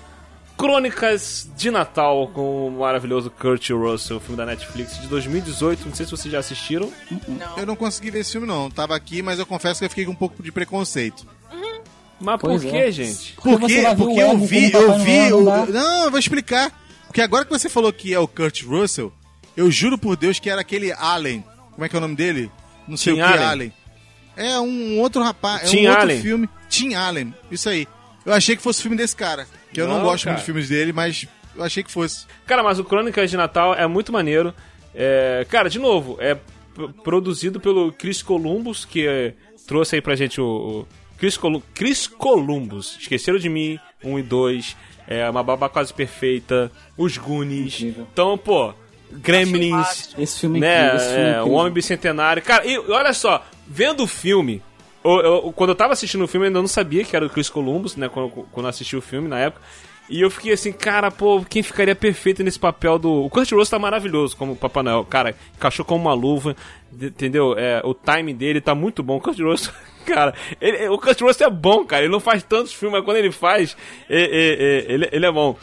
[0.55, 5.87] Crônicas de Natal com o maravilhoso Kurt Russell, o filme da Netflix de 2018.
[5.87, 6.91] Não sei se vocês já assistiram.
[7.57, 8.69] Eu não consegui ver esse filme, não.
[8.69, 11.25] Tava aqui, mas eu confesso que eu fiquei com um pouco de preconceito.
[12.19, 12.71] Mas Pois por é.
[12.85, 13.33] que, gente?
[13.33, 13.81] Porque Por você quê?
[13.81, 15.33] vai ver o Porque eu vi, eu vi.
[15.33, 15.65] O- não.
[15.65, 16.71] Não, eu vou explicar.
[17.07, 19.11] Porque agora que você falou que é o Kurt Russell,
[19.57, 21.43] eu juro por Deus que era aquele Allen.
[21.71, 22.51] Como é que é o nome dele?
[22.87, 23.45] Não sei Tim o que Allen.
[23.47, 23.73] Allen.
[24.39, 25.63] É um outro rapaz.
[25.63, 26.21] É Tim um outro Allen.
[26.21, 26.49] filme.
[26.69, 27.33] Tim Allen.
[27.51, 27.87] Isso aí.
[28.25, 29.45] Eu achei que fosse o filme desse cara.
[29.73, 30.33] Que eu não, Não, gosto cara.
[30.35, 32.25] muito de filmes dele, mas eu achei que fosse.
[32.45, 34.53] Cara, mas o Crônicas de Natal é muito maneiro.
[34.95, 36.37] É, cara, de novo, é
[37.03, 39.33] produzido pelo Chris Columbus, que é,
[39.67, 40.45] trouxe aí pra gente o.
[40.45, 40.87] o
[41.17, 42.95] Chris, Colu- Chris Columbus.
[42.99, 44.77] Esqueceram de mim, 1 e 2.
[45.07, 46.71] É, uma baba quase perfeita.
[46.97, 47.75] Os Goonies.
[47.75, 48.07] Incrível.
[48.13, 48.73] Então, pô,
[49.11, 50.15] Gremlins.
[50.17, 50.77] Esse filme é né?
[50.87, 51.53] incrível, esse filme é é, o incrível.
[51.59, 52.41] Homem Bicentenário.
[52.41, 54.61] Cara, e olha só, vendo o filme.
[55.01, 57.29] eu- eu- quando eu tava assistindo o filme, eu ainda não sabia que era o
[57.29, 58.09] Chris Columbus, né?
[58.09, 59.61] Quando, quando eu assisti o filme na época.
[60.09, 63.09] E eu fiquei assim, cara, pô, quem ficaria perfeito nesse papel do.
[63.25, 65.05] O Kurt Russell tá maravilhoso como Papai Noel.
[65.05, 66.53] Cara, encaixou como uma luva,
[66.91, 67.53] de- entendeu?
[67.57, 69.17] É, o time dele tá muito bom.
[69.17, 69.71] O Kurt Russell,
[70.05, 72.03] cara, ele- o Kurt Russell é bom, cara.
[72.03, 73.77] Ele não faz tantos filmes, mas quando ele faz,
[74.09, 75.55] é- é- é, ele, ele é bom.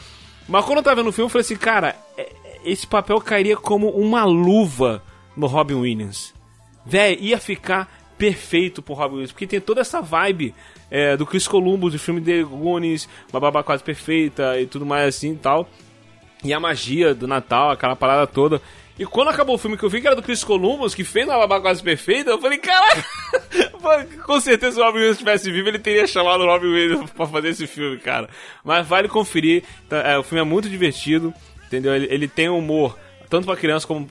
[0.47, 2.31] Mas quando eu tava vendo o filme, eu falei assim, cara, é-
[2.65, 5.03] esse papel cairia como uma luva
[5.35, 6.33] no Robin Williams.
[6.85, 10.53] Véi, ia ficar perfeito pro Robin Williams, porque tem toda essa vibe
[10.89, 15.15] é, do Chris Columbus, do filme de Goonies, uma babá quase perfeita e tudo mais
[15.15, 15.69] assim e tal.
[16.43, 18.61] E a magia do Natal, aquela parada toda.
[18.99, 21.27] E quando acabou o filme que eu vi que era do Chris Columbus, que fez
[21.27, 23.05] uma babá quase perfeita, eu falei, caraca,
[24.25, 27.27] com certeza se o Robin Williams estivesse vivo, ele teria chamado o Robin Williams pra
[27.27, 28.27] fazer esse filme, cara.
[28.63, 31.31] Mas vale conferir, tá, é, o filme é muito divertido,
[31.67, 31.95] entendeu?
[31.95, 32.97] Ele, ele tem humor,
[33.29, 34.09] tanto pra criança como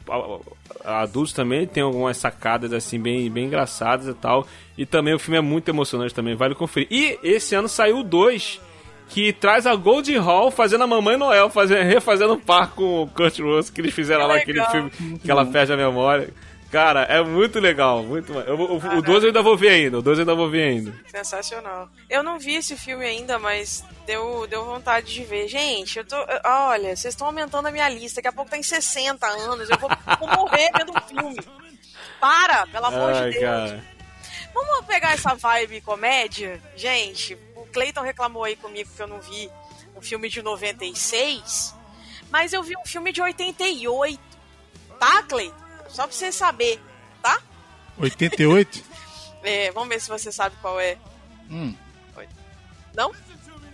[0.84, 4.46] adultos também, tem algumas sacadas assim bem, bem engraçadas e tal.
[4.76, 6.88] E também o filme é muito emocionante também, vale conferir.
[6.90, 8.60] E esse ano saiu 2,
[9.08, 13.06] que traz a Goldie Hawn fazendo a Mamãe Noel, fazendo, refazendo o par com o
[13.06, 14.70] Kurt Russell, que eles fizeram lá aquele legal.
[14.70, 16.28] filme que ela perde a memória.
[16.76, 20.02] Cara, é muito legal, muito eu o, o 12 eu ainda vou ver ainda, o
[20.02, 20.94] 12 eu ainda vou ver ainda.
[21.06, 21.88] Sensacional.
[22.06, 25.48] Eu não vi esse filme ainda, mas deu, deu vontade de ver.
[25.48, 26.16] Gente, eu tô.
[26.44, 28.16] Olha, vocês estão aumentando a minha lista.
[28.16, 29.70] Daqui a pouco tem 60 anos.
[29.70, 31.42] Eu vou, vou morrer vendo um filme.
[32.20, 33.42] Para, pelo amor Ai, de Deus.
[33.42, 33.84] cara.
[34.52, 36.60] Vamos pegar essa vibe comédia?
[36.76, 39.50] Gente, o Clayton reclamou aí comigo que eu não vi
[39.96, 41.74] um filme de 96,
[42.30, 44.20] mas eu vi um filme de 88.
[45.00, 45.65] Tá, Clayton?
[45.88, 46.80] Só pra você saber,
[47.22, 47.38] tá?
[47.98, 48.82] 88?
[49.48, 50.98] É, vamos ver se você sabe qual é.
[51.48, 51.72] Hum.
[52.96, 53.12] Não?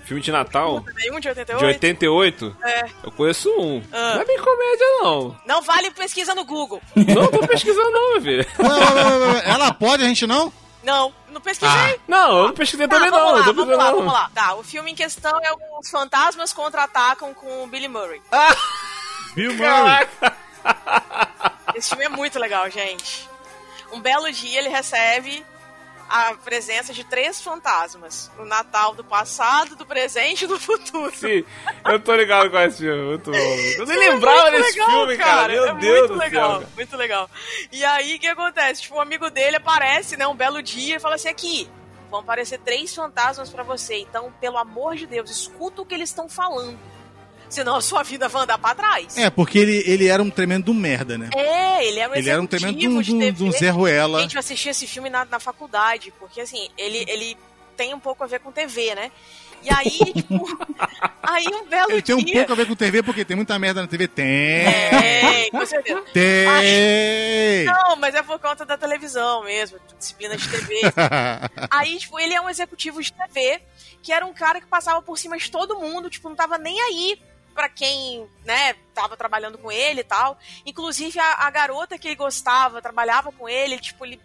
[0.04, 0.84] Filme de Natal?
[0.96, 1.58] Nenhum de 88?
[1.58, 2.56] De 88?
[2.62, 2.90] É.
[3.04, 3.82] Eu conheço um.
[3.90, 4.16] Ah.
[4.16, 5.40] Não é bem comédia, não.
[5.46, 6.82] Não vale pesquisa no Google.
[6.94, 8.46] Não tô pesquisando, não, meu filho.
[8.58, 10.52] Ué, ué, ué, Ela pode, a gente não?
[10.82, 11.98] Não, não pesquisei.
[12.06, 13.38] Não, eu não pesquisei Tá, também, vamos não.
[13.38, 13.96] lá, vamos lá, não.
[13.96, 14.30] vamos lá.
[14.34, 18.20] Tá, o filme em questão é Os Fantasmas Contra-Atacam com o Billy Murray.
[19.34, 20.06] Bill Murray.
[21.74, 23.28] Esse filme é muito legal, gente.
[23.92, 25.44] Um belo dia ele recebe
[26.08, 28.30] a presença de três fantasmas.
[28.36, 31.14] No Natal do passado, do presente e do futuro.
[31.14, 31.44] Sim,
[31.86, 33.36] eu tô ligado com esse filme, muito bom.
[33.38, 35.52] Eu nem lembrava É muito desse legal, filme, cara.
[35.52, 36.68] Meu é Deus muito do legal, céu.
[36.76, 37.30] Muito legal.
[37.70, 38.82] E aí, o que acontece?
[38.82, 41.70] Tipo, um amigo dele aparece, né, um belo dia, e fala assim, aqui,
[42.10, 46.10] vão aparecer três fantasmas pra você, então, pelo amor de Deus, escuta o que eles
[46.10, 46.78] estão falando.
[47.52, 49.18] Senão a sua vida vai andar pra trás.
[49.18, 51.28] É, porque ele, ele era um tremendo merda, né?
[51.36, 53.52] É, ele era um Ele era um tremendo de um, de um, de um.
[53.52, 54.22] Zé Ruela.
[54.22, 57.36] Gente, eu assisti esse filme na, na faculdade, porque assim, ele, ele
[57.76, 59.12] tem um pouco a ver com TV, né?
[59.62, 60.46] E aí, tipo,
[61.22, 63.82] aí um belo Ele tem um pouco a ver com TV, porque tem muita merda
[63.82, 64.08] na TV.
[64.08, 64.26] Tem!
[64.26, 66.02] É, com certeza.
[66.10, 67.66] Tem!
[67.66, 70.80] Não, mas é por conta da televisão mesmo, disciplina de TV.
[71.70, 73.60] Aí, tipo, ele é um executivo de TV,
[74.02, 76.80] que era um cara que passava por cima de todo mundo, tipo, não tava nem
[76.80, 77.20] aí
[77.52, 80.38] pra quem, né, tava trabalhando com ele e tal.
[80.66, 84.20] Inclusive, a, a garota que ele gostava, trabalhava com ele, tipo, ele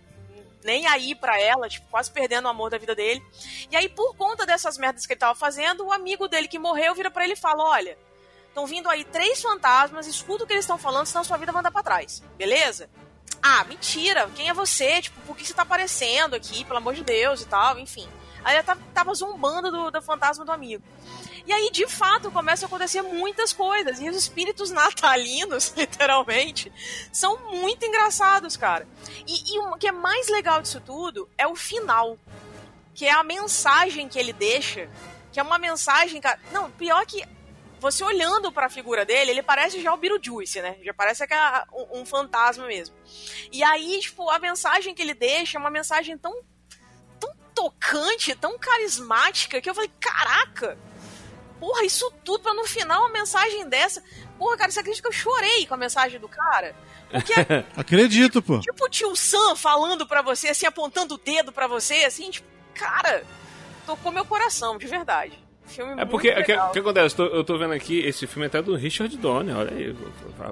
[0.63, 3.23] nem aí pra ela, tipo, quase perdendo o amor da vida dele.
[3.71, 6.95] E aí, por conta dessas merdas que ele tava fazendo, o amigo dele que morreu
[6.95, 7.97] vira pra ele e fala, olha,
[8.47, 11.59] estão vindo aí três fantasmas, escuta o que eles estão falando, senão sua vida vai
[11.59, 12.89] andar pra trás, beleza?
[13.41, 15.01] Ah, mentira, quem é você?
[15.01, 18.07] Tipo, por que você tá aparecendo aqui, pelo amor de Deus e tal, enfim.
[18.43, 20.84] Aí ela tava, tava zombando do, do fantasma do amigo.
[21.47, 24.01] E aí, de fato, começam a acontecer muitas coisas.
[24.01, 26.71] E os espíritos natalinos, literalmente,
[27.11, 28.85] são muito engraçados, cara.
[29.25, 32.17] E, e o que é mais legal disso tudo é o final.
[32.93, 34.89] Que é a mensagem que ele deixa.
[35.31, 36.37] Que é uma mensagem, cara.
[36.51, 37.23] Não, pior que
[37.79, 40.77] você olhando pra figura dele, ele parece já o Beetlejuice, né?
[40.83, 42.95] Já parece aquela, um, um fantasma mesmo.
[43.51, 46.43] E aí, tipo, a mensagem que ele deixa é uma mensagem tão,
[47.19, 50.77] tão tocante, tão carismática, que eu falei, caraca!
[51.60, 54.03] Porra, isso tudo pra no final uma mensagem dessa.
[54.38, 56.76] Porra, cara, você acredita que eu chorei com a mensagem do cara?
[57.10, 58.60] Porque é Acredito, pô.
[58.60, 62.47] tipo o tio Sam falando pra você, assim, apontando o dedo pra você, assim, tipo,
[62.76, 63.24] cara,
[63.86, 65.34] tocou meu coração, de verdade.
[65.66, 66.43] Filme É porque, o que,
[66.74, 67.20] que acontece?
[67.20, 69.95] Eu tô, eu tô vendo aqui, esse filme é até do Richard Donner, olha aí,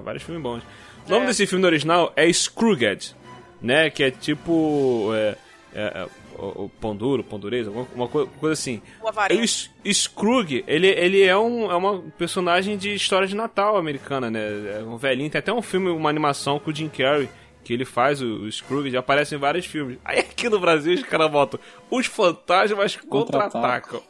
[0.02, 0.62] vários filmes bons.
[1.06, 1.26] O nome É.
[1.28, 3.14] desse filme no original é Scrooge,
[3.62, 3.88] né?
[3.90, 5.10] Que é tipo.
[5.14, 5.36] É,
[5.74, 6.06] é,
[6.38, 8.82] o, pão duro, pão dureza, alguma uma co- coisa assim.
[9.02, 9.42] O avarento.
[9.84, 14.40] O Scrooge, ele, ele é, um, é uma personagem de história de Natal americana, né?
[14.78, 17.28] É um velhinho, tem até um filme, uma animação com o Jim Carrey,
[17.64, 19.98] que ele faz o, o Scrooge, já aparece em vários filmes.
[20.04, 21.58] Aí aqui no Brasil os caras botam
[21.90, 24.02] os fantasmas contra-atacam.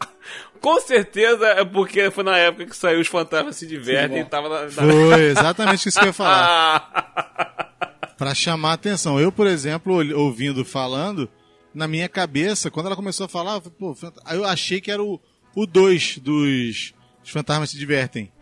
[0.61, 4.49] Com certeza é porque foi na época que saiu Os Fantasmas Se Divertem e tava
[4.49, 4.63] na...
[4.63, 4.71] na...
[4.71, 7.67] Foi exatamente isso que eu ia falar.
[8.19, 9.21] Pra chamar a atenção.
[9.21, 11.29] Eu, por exemplo, ouvindo falando,
[11.77, 14.81] na minha cabeça, quando ela começou a falar, eu, falei, pô, fant- aí eu achei
[14.81, 15.21] que era o
[15.67, 18.33] 2 dos Os Fantasmas Se Divertem.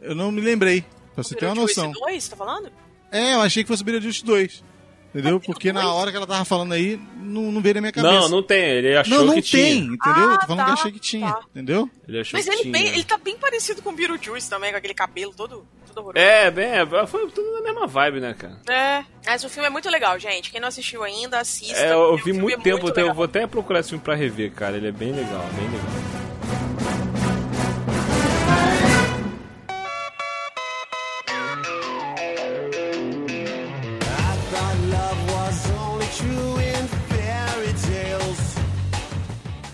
[0.00, 0.82] Eu não me lembrei,
[1.14, 2.00] pra você ter uma Beetlejuice noção.
[2.06, 2.70] 2, tá falando?
[3.10, 4.64] É, eu achei que fosse Beetlejuice 2.
[5.12, 5.40] Entendeu?
[5.40, 8.14] Porque na hora que ela tava falando aí, não, não veio na minha cabeça.
[8.14, 9.94] não, não tem, ele achou não, não que tem, tinha.
[9.94, 10.30] entendeu?
[10.30, 11.40] Ah, eu tô falando que eu tá, achei que tinha, tá.
[11.50, 11.90] entendeu?
[12.06, 12.72] Ele achou Mas que ele, tinha.
[12.72, 16.24] bem, ele tá bem parecido com o Beetlejuice também, com aquele cabelo todo, todo horroroso.
[16.24, 16.70] É, bem,
[17.06, 18.56] foi tudo na mesma vibe, né, cara?
[18.68, 20.50] É, mas o filme é muito legal, gente.
[20.50, 21.78] Quem não assistiu ainda, assista.
[21.78, 24.14] É, eu vi muito é tempo, muito então eu vou até procurar esse filme pra
[24.14, 24.76] rever, cara.
[24.76, 27.00] Ele é bem legal, bem legal.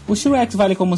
[0.08, 0.94] O Shrek vale como,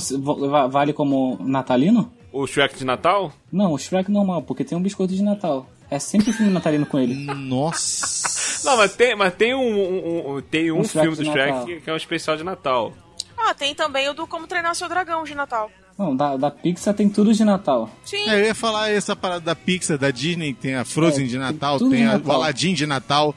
[0.50, 2.12] va- vale como natalino?
[2.32, 3.32] O Shrek de Natal?
[3.52, 5.66] Não, o Shrek normal, porque tem um biscoito de Natal.
[5.90, 7.14] É sempre filme natalino com ele.
[7.14, 8.68] Nossa.
[8.68, 11.64] Não, mas tem, mas tem um, um- um- tem um Um filme do Shrek Natal.
[11.66, 12.92] que, é um especial de Natal.
[13.38, 15.70] Ah, tem também o do Como Treinar Seu Dragão de Natal.
[15.96, 17.88] Não, da, da Pixar tem tudo de Natal.
[18.04, 18.28] Sim.
[18.28, 21.32] É, eu ia falar essa parada da Pixar, da Disney, tem a Frozen É, de
[21.32, 22.34] tem Natal, tudo tem de a- o Natal.
[22.36, 23.34] Aladdin de Natal,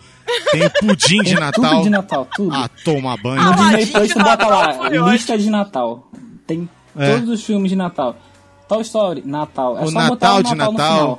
[0.52, 1.72] tem o Pudim de Tem Natal.
[1.72, 2.56] Tudo de Natal, tudo.
[2.56, 3.42] Ah, toma banho.
[3.42, 6.12] No Aladdin Disney Plus tu bota lá, lista de Natal.
[6.46, 7.16] Tem É.
[7.16, 8.16] todos os filmes de Natal.
[8.76, 9.78] Toy Story, Natal.
[9.78, 11.08] É O só botar Natal o de Natal, Natal.
[11.10, 11.18] no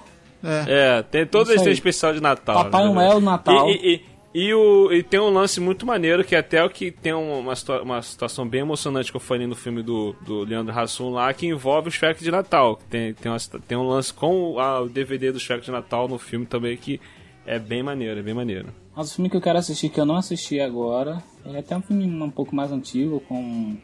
[0.49, 0.67] final.
[0.69, 1.73] É, tem todo Isso esse aí.
[1.75, 2.65] especial de Natal.
[2.65, 2.93] Papai né?
[2.95, 3.69] Noel, Natal.
[3.69, 3.73] E,
[4.35, 7.41] e- e- o, e tem um lance muito maneiro que até o que tem um-
[7.41, 11.11] uma, situa- uma situação bem emocionante que eu falei no filme do, do Leandro Hassum
[11.11, 12.79] lá, que envolve o Shrek de Natal.
[12.91, 13.39] Tem, tem, uma
[13.69, 16.99] tem um lance com a- o DVD do Shrek de Natal no filme também que
[17.47, 18.69] é bem maneiro, é bem maneiro.
[18.97, 21.83] Mas o filme que eu quero assistir, que eu não assisti agora, é até um
[21.83, 23.77] filme um pouco mais antigo, com,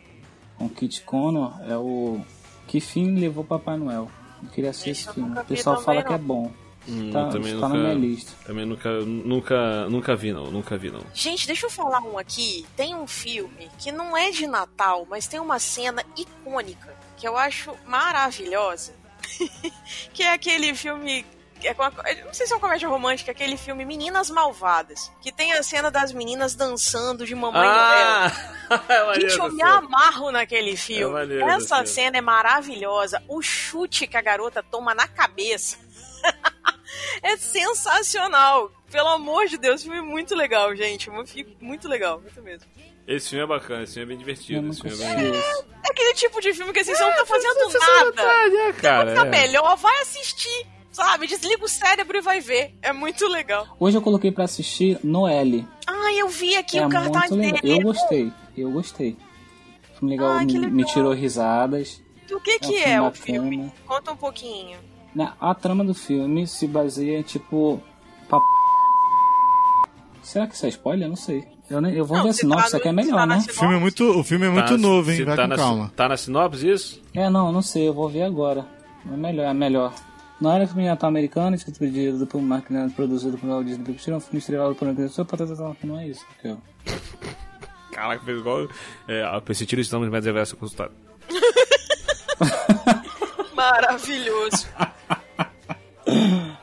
[0.58, 2.20] com Kit Connor, é o
[2.68, 4.08] Que Fim Levou Papai Noel.
[4.42, 5.36] Eu queria assistir Esse filme.
[5.38, 6.06] O pessoal fala não.
[6.06, 6.52] que é bom.
[6.88, 8.32] Hum, Tá, também tá na minha lista.
[8.46, 11.00] Também nunca, nunca, nunca vi não, nunca vi não.
[11.12, 12.64] Gente, deixa eu falar um aqui.
[12.76, 17.36] Tem um filme que não é de Natal, mas tem uma cena icônica que eu
[17.36, 18.94] acho maravilhosa.
[20.14, 21.26] que é aquele filme.
[21.62, 25.10] É com a- eu não sei se é uma comédia romântica, aquele filme Meninas Malvadas.
[25.20, 27.72] Que tem a cena das meninas dançando de Mamãe Noel.
[27.74, 28.32] Ah!
[28.88, 31.34] é maneiro Gente, eu me amarro naquele filme.
[31.34, 33.22] É Essa cena é maravilhosa.
[33.28, 35.78] O chute que a garota toma na cabeça
[37.22, 38.70] é sensacional.
[38.90, 41.10] Pelo amor de Deus, filme muito legal, gente.
[41.60, 42.66] Muito legal, muito mesmo.
[43.06, 44.68] Esse filme é bacana, esse filme é bem divertido.
[44.68, 45.30] Esse filme é bem...
[45.30, 45.64] esse.
[45.82, 48.12] É aquele tipo de filme que assim, você não tá fazendo nada.
[48.12, 49.14] tarde, é, cara.
[49.14, 49.30] Tá é.
[49.30, 50.66] melhor, vai assistir.
[50.90, 52.74] Sabe, desliga o cérebro e vai ver.
[52.82, 53.66] É muito legal.
[53.78, 55.66] Hoje eu coloquei pra assistir Noelle.
[55.86, 57.58] Ah, eu vi aqui é o cartaz dele.
[57.62, 59.16] Eu gostei, eu gostei.
[59.98, 60.70] Filme legal, Ah, que me, legal.
[60.70, 62.02] me tirou risadas.
[62.28, 63.72] Do que que É um é, o filme?
[63.86, 64.78] Conta um pouquinho.
[65.14, 67.80] Né, A trama do filme se baseia, tipo.
[70.22, 71.06] Será que isso é spoiler?
[71.06, 71.46] Eu não sei.
[71.70, 73.18] Eu, nem- eu vou Não, ver a se sinopse, tá isso aqui é no- melhor,
[73.20, 73.38] tá né?
[73.48, 75.24] O filme é muito, o filme é muito Tá, novo, hein?
[75.24, 75.92] Vai tá com na, calma.
[75.96, 77.02] Tá na sinopse isso?
[77.14, 78.66] É, não, não sei, eu vou ver agora.
[79.10, 79.92] É melhor, é melhor.
[80.40, 84.20] Não era filme de Natal americano, escrito pedido por máquina produzido por Disney Pictures, um
[84.20, 86.24] filme estrelado por uma pessoa, patatá, não é isso.
[86.38, 86.56] Aqui, ó.
[87.92, 88.68] Caraca, fez igual.
[89.08, 90.92] É, a persistir estamos mais reverso consultado.
[93.54, 94.68] Maravilhoso.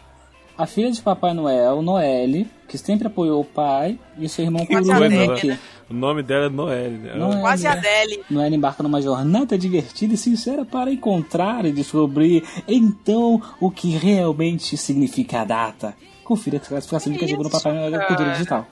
[0.58, 5.10] A filha de Papai Noel, Noelle, que sempre apoiou o pai, e seu irmão Coruja,
[5.10, 5.60] né?
[5.90, 7.14] O nome dela é Noelle, né?
[7.14, 7.42] Noelle.
[7.42, 7.80] Quase a né?
[7.80, 8.24] Adele.
[8.30, 14.76] Noelle embarca numa jornada divertida e sincera para encontrar e descobrir então o que realmente
[14.78, 15.96] significa a data.
[16.24, 18.68] Confira a classificação de que chegou no Papai Noel da cultura digital.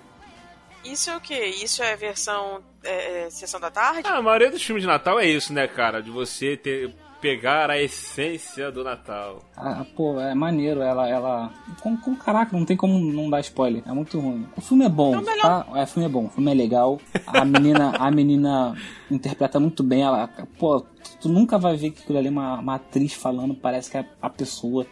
[0.84, 1.46] Isso é o quê?
[1.64, 4.02] Isso é versão é, é, sessão da tarde?
[4.04, 6.02] Ah, a maioria dos filmes de Natal é isso, né, cara?
[6.02, 6.94] De você ter,
[7.24, 9.42] pegar a essência do Natal.
[9.56, 11.08] Ah, pô, é maneiro, ela.
[11.08, 13.82] ela com, com caraca, não tem como não dar spoiler.
[13.88, 14.46] É muito ruim.
[14.58, 15.66] O filme é bom, É o tá?
[15.74, 17.00] É, o filme é bom, o filme é legal.
[17.26, 18.76] A menina, a menina
[19.10, 20.02] interpreta muito bem.
[20.02, 20.28] Ela,
[20.60, 23.90] pô, tu, tu nunca vai ver que aquilo ali é uma, uma atriz falando, parece
[23.90, 24.86] que é a pessoa.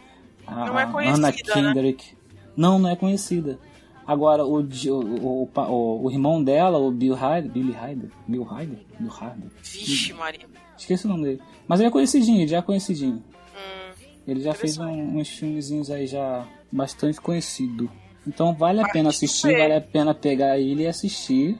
[0.46, 1.74] A, Não é conhecida, Anna né?
[1.74, 2.16] Kendrick.
[2.56, 3.58] Não, não é conhecida.
[4.06, 9.08] Agora, o, o, o, o, irmão dela, o Bill Hyde, Billy Hyde, Bill Hyde, Bill
[9.10, 10.46] Hyde, Vixe, Maria.
[10.76, 11.40] esqueci o nome dele.
[11.68, 13.22] Mas ele é conhecidinho, ele já é conhecidinho.
[13.54, 13.92] Hum,
[14.26, 17.88] Ele já fez um- uns filmezinhos aí já bastante conhecido.
[18.26, 21.58] Então vale a pena assistir, vale a pena pegar ele e assistir.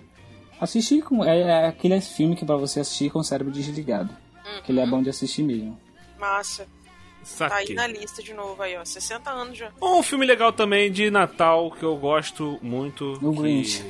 [0.60, 1.24] Assistir com.
[1.24, 4.16] É, é aquele filme que é pra você assistir com o cérebro desligado.
[4.64, 5.78] Que ele é bom de assistir mesmo.
[6.18, 6.66] massa.
[7.38, 8.84] Tá aí na lista de novo aí, ó.
[8.84, 9.70] 60 anos já.
[9.80, 13.14] Um filme legal também de Natal que eu gosto muito.
[13.22, 13.84] O que- Grinch.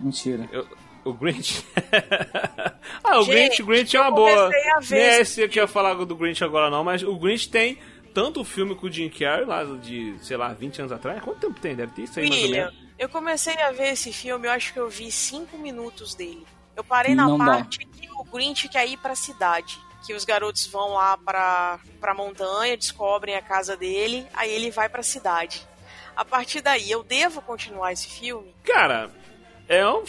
[0.00, 0.48] Mentira.
[0.52, 0.66] Eu-
[1.04, 1.64] o Grinch?
[3.04, 4.46] ah, o Gente, Grinch, o Grinch é uma boa.
[4.46, 7.02] comecei a ver Nem é esse que eu ia falar do Grinch agora não, mas
[7.02, 7.78] o Grinch tem
[8.12, 11.22] tanto o filme com o Jim Carrey, lá de, sei lá, 20 anos atrás.
[11.22, 11.74] Quanto tempo tem?
[11.76, 12.74] Deve ter isso aí mais ou menos.
[12.98, 16.44] eu comecei a ver esse filme, eu acho que eu vi 5 minutos dele.
[16.74, 17.44] Eu parei na Não dá.
[17.44, 19.78] parte que o Grinch quer ir pra cidade.
[20.06, 24.88] Que os garotos vão lá pra, pra montanha, descobrem a casa dele, aí ele vai
[24.88, 25.66] pra cidade.
[26.14, 28.54] A partir daí, eu devo continuar esse filme?
[28.64, 29.10] Cara,
[29.68, 30.04] é um.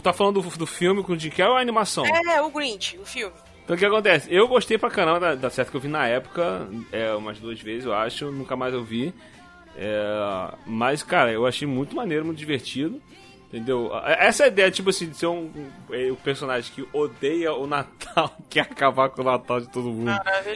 [0.00, 2.04] Tá falando do, do filme com o Jim Carrey ou a animação?
[2.04, 3.34] É, o Grinch, o filme.
[3.64, 4.28] Então o que acontece?
[4.32, 7.60] Eu gostei pra caramba da, da série que eu vi na época, é, umas duas
[7.60, 9.14] vezes eu acho, nunca mais eu vi.
[9.76, 13.00] É, mas, cara, eu achei muito maneiro, muito divertido.
[13.52, 13.90] Entendeu?
[14.04, 15.50] Essa ideia, tipo assim, de ser um,
[15.90, 20.12] um, um personagem que odeia o Natal, quer acabar com o Natal de todo mundo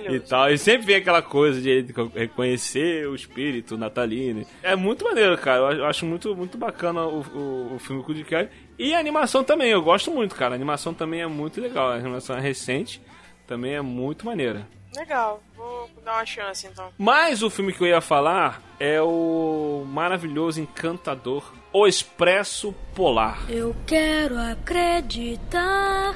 [0.08, 0.48] e tal.
[0.48, 1.84] E sempre vem aquela coisa de
[2.14, 4.46] reconhecer o espírito natalino.
[4.62, 5.74] É muito maneiro, cara.
[5.74, 8.48] Eu acho- muito, muito bacana o, o, o filme com o Jim Carrey.
[8.78, 10.54] E a animação também, eu gosto muito, cara.
[10.54, 11.90] A animação também é muito legal.
[11.90, 13.02] A animação é recente,
[13.46, 14.68] também é muito maneira.
[14.96, 16.90] Legal, vou dar uma chance então.
[16.96, 23.50] Mas o filme que eu ia falar é o maravilhoso, encantador O Expresso Polar.
[23.50, 26.14] Eu quero acreditar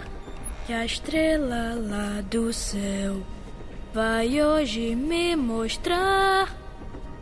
[0.64, 3.16] que a estrela lá do céu
[3.92, 6.56] vai hoje me mostrar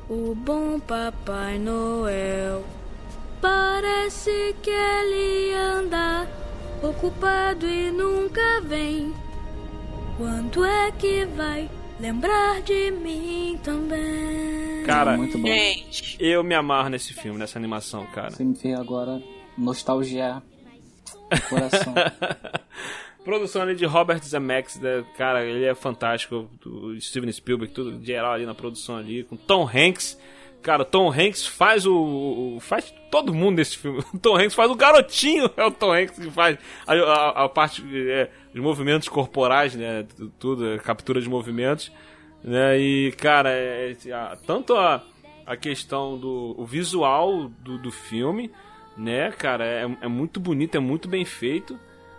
[0.07, 2.63] o bom Papai Noel.
[3.41, 6.29] Parece que ele anda
[6.83, 9.15] ocupado e nunca vem.
[10.19, 11.71] Quando é que vai
[12.01, 14.85] lembrar de mim também?
[14.85, 15.47] Cara, Muito bom.
[15.47, 18.31] Gente, eu me amarro nesse filme, nessa animação, cara.
[18.31, 19.21] Você me fez agora
[19.59, 20.43] nostalgiar
[21.33, 21.95] o coração.
[23.25, 25.05] Produção ali de Robert Zemeckis, né?
[25.17, 26.49] cara, ele é fantástico.
[26.65, 30.17] O Steven Spielberg, tudo geral ali na produção ali, com Tom Hanks.
[30.63, 34.03] Cara, Tom Hanks faz o, faz todo mundo nesse filme.
[34.21, 37.85] Tom Hanks faz o garotinho, é o Tom Hanks que faz a, a- a parte
[38.11, 40.05] é, os movimentos corporais, né?
[40.17, 41.93] tu- Tudo, a captura de movimentos,
[42.43, 42.79] né?
[42.79, 45.05] E cara, é, é, a- tanto a,
[45.47, 48.51] a questão do o visual do, do filme,
[48.97, 51.79] né, cara, é, é muito bonito, é muito bem feito.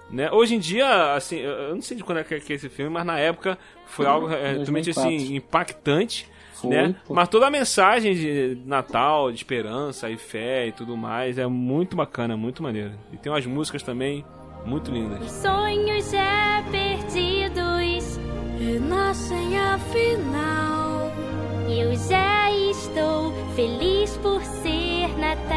[0.09, 0.31] Né?
[0.31, 2.89] Hoje em dia, assim, eu não sei de quando é que é é esse filme,
[2.89, 3.57] mas na época
[3.87, 5.01] foi algo é, realmente 2004.
[5.15, 6.29] assim, impactante.
[6.61, 6.95] Foi, né?
[7.05, 7.13] pô.
[7.13, 11.95] Mas toda a mensagem de Natal, de esperança e fé e tudo mais é muito
[11.95, 12.93] bacana, muito maneiro.
[13.11, 14.25] E tem umas músicas também
[14.65, 15.31] muito lindas.
[15.31, 18.19] Sonhos já perdidos
[18.59, 21.11] renascem afinal.
[21.69, 25.47] Eu já estou feliz por ser Natal.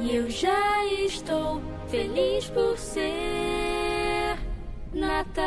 [0.00, 3.73] Eu já estou feliz por ser
[4.94, 5.44] Natal.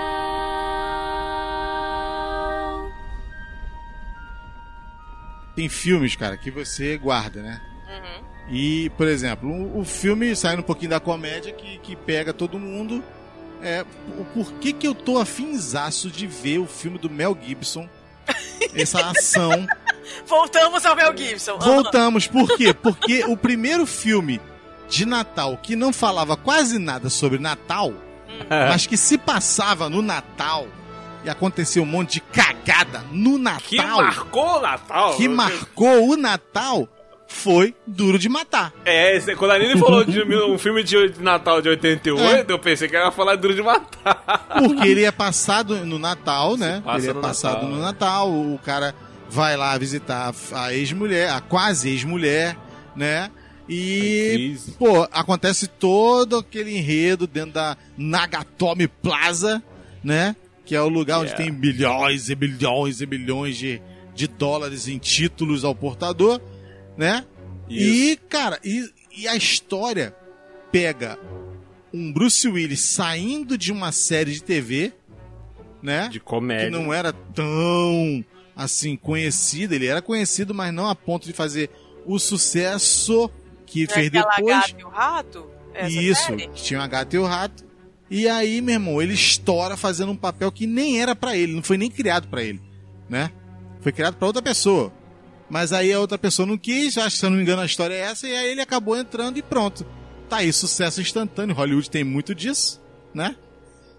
[5.55, 7.61] Tem filmes, cara, que você guarda, né?
[8.49, 12.57] E, por exemplo, o, o filme saindo um pouquinho da comédia que, que pega todo
[12.59, 13.03] mundo.
[13.61, 13.83] É,
[14.19, 17.89] o porquê que eu tô afinzaço de ver o filme do Mel Gibson?
[18.75, 19.67] Essa ação.
[20.25, 21.57] voltamos ao Mel Gibson.
[21.57, 22.73] Voltamos, por quê?
[22.73, 24.39] Porque o primeiro filme
[24.87, 27.93] de Natal que não falava quase nada sobre Natal,
[28.49, 30.67] mas que se passava no Natal
[31.23, 33.67] e acontecia um monte de cagada no Natal.
[33.67, 35.15] Que marcou o Natal!
[35.15, 36.89] que marcou o Natal
[37.27, 38.73] foi Duro de Matar.
[38.85, 42.95] É, quando a Nini falou de um filme de Natal de 88, eu pensei que
[42.95, 44.47] ela ia falar Duro de Matar.
[44.57, 46.81] Porque ele é passado no Natal, né?
[46.83, 47.69] passa Ele é no passado Natal.
[47.69, 48.31] no Natal.
[48.31, 48.95] O cara
[49.29, 52.55] vai lá visitar a ex-mulher, a quase ex-mulher,
[52.95, 53.29] né?
[53.69, 59.61] E, pô, acontece todo aquele enredo dentro da Nagatomi Plaza,
[60.03, 60.35] né?
[60.65, 61.43] Que é o lugar onde Yeah.
[61.45, 63.81] tem bilhões e bilhões e bilhões de,
[64.15, 66.41] de dólares em títulos ao portador,
[66.97, 67.25] né?
[67.69, 70.15] E, cara, e, e a história
[70.71, 71.19] pega
[71.93, 74.93] um Bruce Willis saindo de uma série de TV,
[75.81, 76.07] né?
[76.09, 76.69] De Que comédia.
[76.69, 78.23] não era tão
[78.55, 81.69] assim conhecido, ele era conhecido, mas não a ponto de fazer
[82.05, 83.29] o sucesso
[83.67, 84.55] que Não é fez aquela depois.
[84.55, 85.51] gata e o rato?
[85.73, 86.47] Essa Isso, série?
[86.55, 87.63] tinha a gata e o rato.
[88.09, 91.61] E aí, meu irmão, ele estoura fazendo um papel que nem era pra ele, não
[91.61, 92.59] foi nem criado pra ele,
[93.09, 93.29] né?
[93.81, 94.91] Foi criado pra outra pessoa.
[95.49, 97.65] Mas aí a outra pessoa não quis, acho que se eu não me engano a
[97.65, 99.85] história é essa, e aí ele acabou entrando e pronto.
[100.29, 101.55] Tá aí, sucesso instantâneo.
[101.55, 102.81] Hollywood tem muito disso,
[103.13, 103.35] né?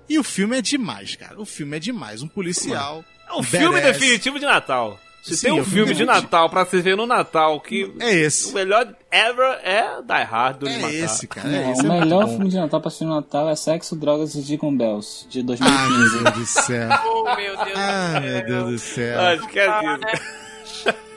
[0.08, 1.40] E o filme é demais, cara.
[1.40, 2.22] O filme é demais.
[2.22, 3.04] Um policial.
[3.28, 3.98] É o filme badass.
[3.98, 4.98] definitivo de Natal.
[5.28, 8.50] Se Sim, tem um filme de Natal pra se ver no Natal que É esse.
[8.50, 10.94] o melhor ever é Die Hard É Matar.
[10.94, 11.48] esse, cara.
[11.56, 11.82] É esse.
[11.82, 12.30] o é melhor bom.
[12.32, 15.44] filme de Natal pra assistir no Natal é Sexo, Drogas e Deacon Bells, de Ai,
[15.44, 16.14] 2015.
[16.14, 16.88] meu Deus do céu.
[17.06, 18.22] Oh, meu Deus Ah, do céu.
[18.30, 19.20] meu Deus do céu.
[19.20, 20.98] Ah, esquece.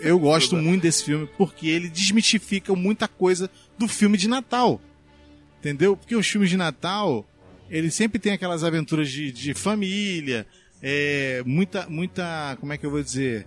[0.00, 4.80] Eu gosto muito desse filme porque ele desmistifica muita coisa do filme de Natal.
[5.58, 5.96] Entendeu?
[5.96, 7.24] Porque os filmes de Natal,
[7.70, 10.46] ele sempre tem aquelas aventuras de, de família,
[10.82, 13.46] é, muita, muita, como é que eu vou dizer?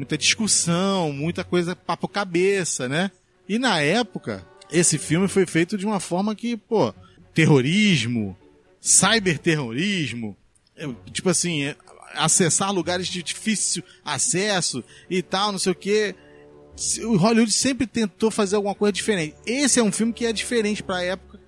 [0.00, 3.10] Muita discussão, muita coisa papo cabeça, né?
[3.46, 4.42] E na época,
[4.72, 6.94] esse filme foi feito de uma forma que, pô,
[7.34, 8.34] terrorismo,
[8.80, 10.34] cyberterrorismo,
[10.74, 11.76] é, tipo assim, é,
[12.14, 16.14] acessar lugares de difícil acesso e tal, não sei o que.
[17.02, 19.36] O Hollywood sempre tentou fazer alguma coisa diferente.
[19.44, 21.38] Esse é um filme que é diferente pra época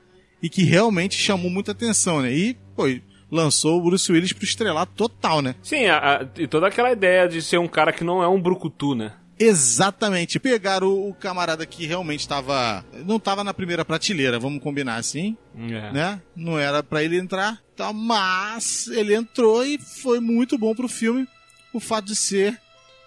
[0.43, 2.31] e que realmente chamou muita atenção, né?
[2.31, 2.85] E, pô,
[3.33, 5.55] lançou o Bruce Willis pro estrelato total, né?
[5.63, 8.41] Sim, a- a- e toda aquela ideia de ser um cara que não é um
[8.41, 9.13] brucutu, né?
[9.41, 10.39] Exatamente.
[10.39, 12.85] Pegaram o, o camarada que realmente estava.
[13.07, 15.91] Não estava na primeira prateleira, vamos combinar assim, É.
[15.93, 16.21] né?
[16.37, 17.93] Não era pra ele entrar, tá?
[17.93, 21.27] mas ele entrou e foi muito bom pro filme
[21.73, 22.57] o fato de ser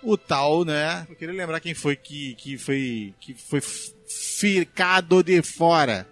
[0.03, 1.05] o tal, né?
[1.09, 3.61] Eu queria lembrar quem foi que, que foi que foi
[4.07, 6.07] ficado de fora.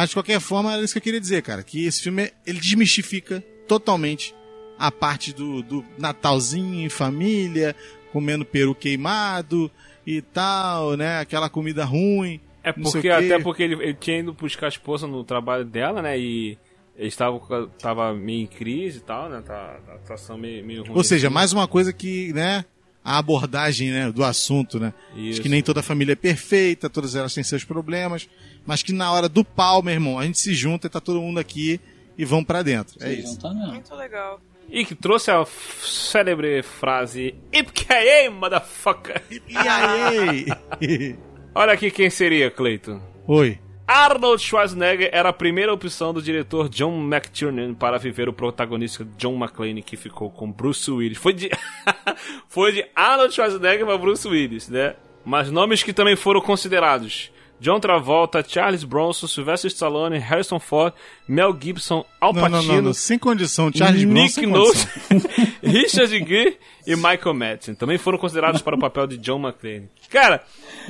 [0.00, 2.58] Mas de qualquer forma, é isso que eu queria dizer, cara, que esse filme ele
[2.58, 4.34] desmistifica totalmente
[4.78, 7.76] a parte do, do Natalzinho em família,
[8.10, 9.70] comendo peru queimado
[10.06, 11.20] e tal, né?
[11.20, 12.40] Aquela comida ruim.
[12.62, 16.18] É porque, até porque ele, ele tinha ido buscar a esposa no trabalho dela, né?
[16.18, 16.56] E
[16.96, 17.38] Eles estavam
[17.78, 19.42] tava meio em crise e tal, né?
[19.46, 20.96] Tá, a situação meio, meio ruim.
[20.96, 21.34] Ou seja, assim.
[21.34, 22.64] mais uma coisa que, né,
[23.04, 24.94] a abordagem né, do assunto, né?
[25.14, 25.32] Isso.
[25.32, 28.26] Acho que nem toda família é perfeita, todas elas têm seus problemas,
[28.66, 31.20] mas que na hora do pau, meu irmão, a gente se junta e tá todo
[31.20, 31.80] mundo aqui
[32.16, 32.96] e vamos pra dentro.
[33.02, 33.32] É isso.
[33.32, 33.72] não tá, não.
[33.72, 34.40] Muito legal.
[34.68, 39.22] E que trouxe a célebre frase IPKA, motherfucker!
[39.30, 41.16] E aí?
[41.54, 43.00] Olha aqui quem seria, Cleiton.
[43.26, 43.58] Oi.
[43.86, 49.34] Arnold Schwarzenegger era a primeira opção do diretor John McTiernan para viver o protagonista John
[49.36, 51.18] McClane, que ficou com Bruce Willis.
[51.18, 51.50] Foi de,
[52.48, 54.94] foi de Arnold Schwarzenegger para Bruce Willis, né?
[55.24, 60.94] Mas nomes que também foram considerados: John Travolta, Charles Bronson, Sylvester Stallone, Harrison Ford,
[61.28, 63.70] Mel Gibson, Al Não, Pacino, não, não, não, sem condição.
[63.74, 65.30] Charles Bronson Nick sem Nolte, condição.
[65.62, 66.56] Richard Gere
[66.86, 69.88] e Michael Madsen também foram considerados para o papel de John McClane.
[70.08, 70.42] Cara,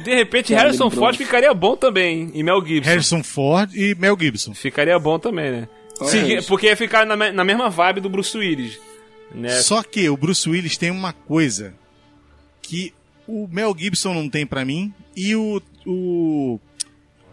[0.05, 1.01] de repente Charlie Harrison Bronson.
[1.01, 2.31] Ford ficaria bom também, hein?
[2.35, 2.89] e Mel Gibson.
[2.91, 4.55] Harrison Ford e Mel Gibson.
[4.55, 5.69] Ficaria bom também, né?
[6.05, 6.49] Segui- isso.
[6.49, 8.79] porque ia ficar na, na mesma vibe do Bruce Willis.
[9.35, 9.51] Né?
[9.61, 11.75] Só que o Bruce Willis tem uma coisa
[12.63, 12.95] que
[13.27, 15.61] o Mel Gibson não tem pra mim e o.
[15.87, 16.59] O.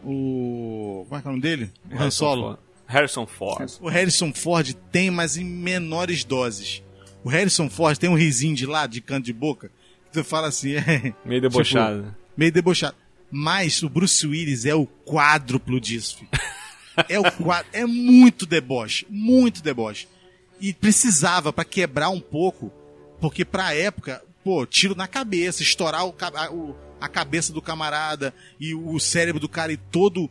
[0.03, 1.05] O.
[1.09, 1.71] Como é que é o nome dele?
[1.91, 2.41] O Han Solo.
[2.43, 2.59] Ford.
[2.89, 3.71] Harrison Ford.
[3.81, 6.81] O Harrison Ford tem, mas em menores doses.
[7.23, 9.67] O Harrison Ford tem um risinho de lado, de canto de boca,
[10.09, 12.03] que você fala assim, é, Meio debochado.
[12.03, 12.95] Tipo, meio debochado.
[13.29, 16.17] Mas o Bruce Willis é o quádruplo disso.
[16.17, 16.29] filho.
[17.07, 20.07] É o quadro, é muito deboche, muito deboche.
[20.59, 22.71] E precisava pra quebrar um pouco,
[23.21, 26.15] porque pra época, pô, tiro na cabeça, estourar o,
[26.51, 30.29] o- a cabeça do camarada e o cérebro do cara e todo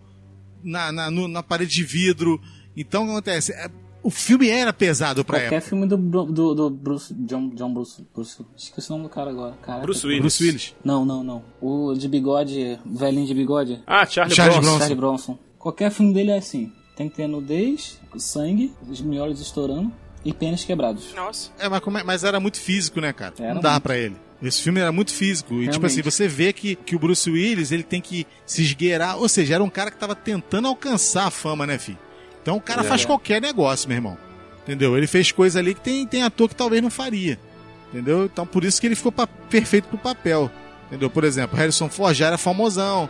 [0.63, 2.41] na, na, no- na parede de vidro.
[2.77, 3.53] Então o que acontece?
[3.53, 3.71] É,
[4.03, 5.69] o filme era pesado pra Qualquer época.
[5.69, 8.37] filme do, do, do Bruce, John, John Bruce, Bruce.
[8.57, 9.55] Esqueci o nome do cara agora.
[9.63, 9.83] Caraca.
[9.83, 10.21] Bruce Willis.
[10.23, 10.75] Bruce Willis.
[10.85, 11.43] Não, não, não.
[11.61, 13.83] O de bigode, velhinho de bigode.
[13.87, 14.69] Ah, Charlie, Charles Bronson.
[14.71, 14.79] Bronson.
[14.79, 15.39] Charlie Bronson.
[15.59, 16.73] Qualquer filme dele é assim.
[16.97, 19.93] Tem que ter nudez, sangue, os miolos estourando
[20.25, 21.13] e pênis quebrados.
[21.15, 21.51] Nossa.
[21.59, 23.35] É, mas, como é- mas era muito físico, né, cara?
[23.39, 23.83] Era não dava muito.
[23.83, 24.17] pra ele.
[24.43, 25.55] Esse filme era muito físico.
[25.63, 29.17] E, tipo assim, você vê que, que o Bruce Willis, ele tem que se esgueirar.
[29.19, 31.99] Ou seja, era um cara que tava tentando alcançar a fama, né, filho?
[32.43, 32.85] Então o cara É.
[32.85, 34.19] faz qualquer negócio, meu irmão.
[34.63, 34.97] Entendeu?
[34.97, 37.39] Ele fez coisa ali que tem, tem ator que talvez não faria.
[37.91, 38.25] Entendeu?
[38.27, 40.51] Então por isso que ele ficou pa- perfeito pro papel.
[40.89, 41.09] Entendeu?
[41.09, 43.09] Por exemplo, Harrison Ford já era famosão.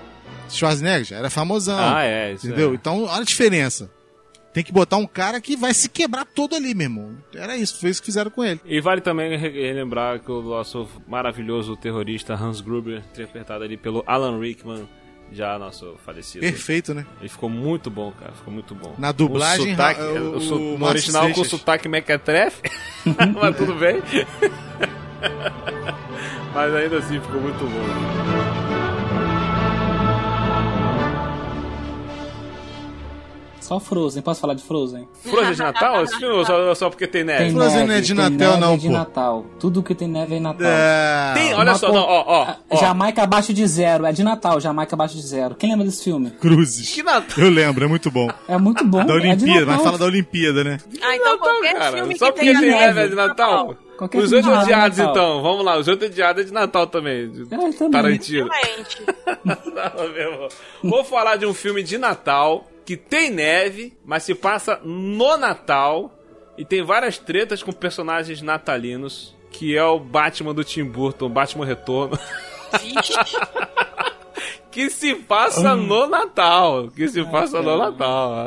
[0.49, 1.79] Schwarzenegger já era famosão.
[1.79, 2.71] Ah, é, isso Entendeu?
[2.73, 2.75] é.
[2.75, 3.91] Então, olha a diferença.
[4.57, 7.11] Tem que botar um cara que vai se quebrar todo ali, meu irmão.
[7.35, 8.59] Era isso, foi isso que fizeram com ele.
[8.65, 14.03] E vale também re- relembrar que o nosso maravilhoso terrorista Hans Gruber, interpretado ali pelo
[14.07, 14.89] Alan Rickman,
[15.31, 16.41] já nosso falecido.
[16.41, 17.05] Perfeito, né?
[17.21, 18.33] Ele ficou muito bom, cara.
[18.33, 18.95] Ficou muito bom.
[18.97, 22.63] Na dublagem, o sotaque, o- o o no original com o sotaque mequetrefe,
[23.39, 24.01] mas tudo bem.
[26.55, 28.86] mas ainda assim ficou muito bom.
[33.67, 34.23] Só Frozen.
[34.23, 35.09] Posso falar de Frozen?
[35.25, 36.05] Frozen de Natal?
[36.05, 37.45] Esse filme ou só, só porque tem neve?
[37.47, 38.93] Tem Frozen neve, não é de tem Natal, neve, não, é de pô.
[38.93, 39.47] Natal.
[39.59, 40.67] Tudo que tem neve é Natal.
[40.69, 41.35] É...
[41.35, 42.77] Tem, olha Uma só, não, ó, ó, ó.
[42.77, 44.07] Jamaica abaixo de zero.
[44.07, 45.57] É de Natal, Jamaica abaixo de zero.
[45.57, 46.31] Quem lembra desse filme?
[46.31, 46.95] Cruzes.
[46.95, 47.45] Que Natal?
[47.45, 48.29] Eu lembro, é muito bom.
[48.47, 49.05] É muito bom.
[49.05, 49.75] Da é Olimpíada, Natal.
[49.75, 50.79] mas fala da Olimpíada, né?
[51.03, 51.97] Ah, então qualquer cara.
[51.97, 52.85] filme Só que porque tenha tem neve.
[52.87, 53.77] neve é de Natal?
[53.97, 55.43] Qualquer Os oito de odiados, então.
[55.43, 57.33] Vamos lá, os oito odiados é de Natal também.
[57.51, 57.91] É, também.
[57.91, 58.49] Tarantino.
[58.49, 59.03] Realmente.
[59.45, 60.49] Não, meu irmão.
[60.83, 66.17] Vou falar de um filme de Natal que tem neve, mas se passa no Natal
[66.57, 71.67] e tem várias tretas com personagens natalinos, que é o Batman do Tim Burton, Batman
[71.67, 72.19] Retorno,
[72.81, 73.15] Vixe.
[74.77, 78.45] que se passa no Natal, que se passa no Natal.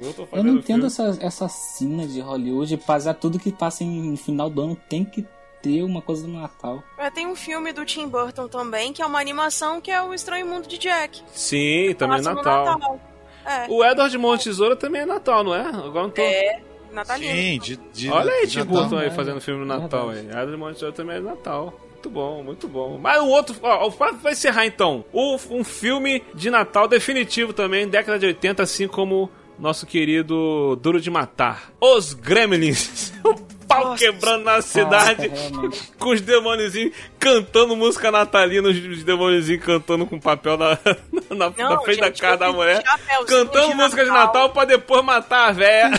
[0.00, 4.12] Burton Eu fazendo não entendo essa, essa cena de Hollywood, fazer tudo que passa em,
[4.12, 5.26] no final do ano tem que
[5.60, 6.82] ter uma coisa do Natal.
[6.96, 10.14] Mas tem um filme do Tim Burton também, que é uma animação que é o
[10.14, 11.22] Estranho Mundo de Jack.
[11.34, 12.98] Sim, também é no Natal.
[13.44, 13.66] É.
[13.68, 15.66] O Edward Mão de Tesoura também é Natal, não é?
[15.66, 16.22] Agora não tô...
[16.22, 17.34] É, Natalino.
[17.34, 18.74] Sim, de, de Olha aí, de Tim Natal.
[18.74, 20.30] Burton aí É, fazendo filme no Natal aí.
[20.32, 21.78] Adrian Monitor também é Natal.
[21.98, 22.96] Muito bom, muito bom.
[23.02, 28.20] Mas o outro, ó, pra encerrar então, o- um filme de Natal definitivo também, década
[28.20, 29.28] de 80, assim como
[29.58, 31.72] nosso querido Duro de Matar.
[31.80, 33.12] Os Gremlins.
[33.68, 33.98] O pau Nossa.
[34.02, 35.28] quebrando na cidade.
[35.28, 35.92] Caraca, realmente.
[35.98, 40.78] Com os demôniozinhos cantando música natalina, os os demôniozinhos cantando com papel na,
[41.30, 42.82] na, na Não, frente da gente, cara da eu vi mulher.
[42.82, 44.24] chapéuzinho Cantando de música de Natal.
[44.26, 45.90] Natal pra depois matar a véia.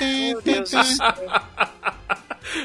[0.00, 1.14] Meu Deus do céu.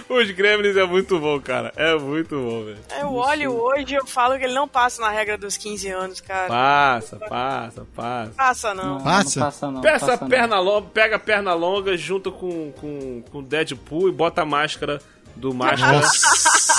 [0.09, 1.71] Os Gremlins é muito bom, cara.
[1.75, 2.77] É muito bom, velho.
[2.99, 6.21] Eu olho hoje e eu falo que ele não passa na regra dos 15 anos,
[6.21, 6.47] cara.
[6.47, 8.31] Passa, passa, passa.
[8.35, 8.95] Passa não.
[8.95, 9.39] Não, Passa?
[9.39, 9.81] Não passa não.
[9.81, 10.29] Peça passa não.
[10.29, 15.01] perna longa, pega a perna longa junto com, com, com Deadpool e bota a máscara
[15.35, 16.01] do máscara,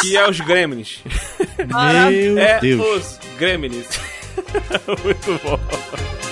[0.00, 1.02] que é os Gremlins.
[1.58, 2.80] Meu é Deus.
[2.86, 3.86] os Gremlins.
[5.04, 6.27] muito bom.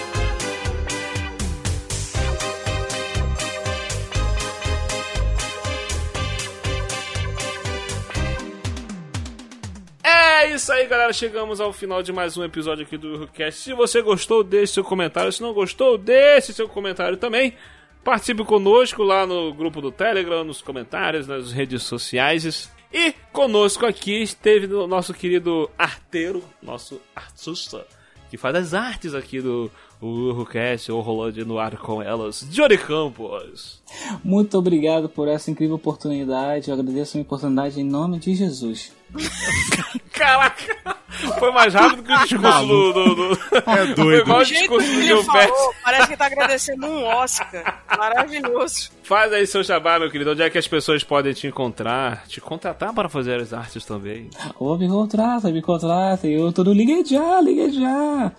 [10.57, 11.13] Isso aí, galera.
[11.13, 13.61] Chegamos ao final de mais um episódio aqui do Eurocast.
[13.61, 15.31] Se você gostou, deixe seu comentário.
[15.31, 17.55] Se não gostou, deixe seu comentário também.
[18.03, 22.73] Participe conosco lá no grupo do Telegram, nos comentários, nas redes sociais.
[22.91, 27.87] E conosco aqui esteve o nosso querido arteiro, nosso artista,
[28.31, 29.71] que faz as artes aqui do
[30.03, 33.83] Eurocast, ou Rolando no ar com elas, Johnny Campos.
[34.25, 36.69] Muito obrigado por essa incrível oportunidade.
[36.69, 38.93] Eu agradeço a minha oportunidade em nome de Jesus.
[40.13, 40.97] Caraca,
[41.39, 43.33] foi mais rápido que o discurso do, do, do...
[43.55, 44.21] É Foi doido.
[44.23, 47.85] igual o O jeito discurso que do falou, parece que tá agradecendo um Oscar.
[47.97, 48.91] Maravilhoso.
[49.03, 50.33] Faz aí seu jabá, meu querido.
[50.33, 54.31] Onde é que as pessoas podem te encontrar, te contratar para fazer as artes também?
[54.59, 56.27] Ô, me contrata, me contrata.
[56.27, 58.33] Eu tô no Ligue Já, Ligue Já.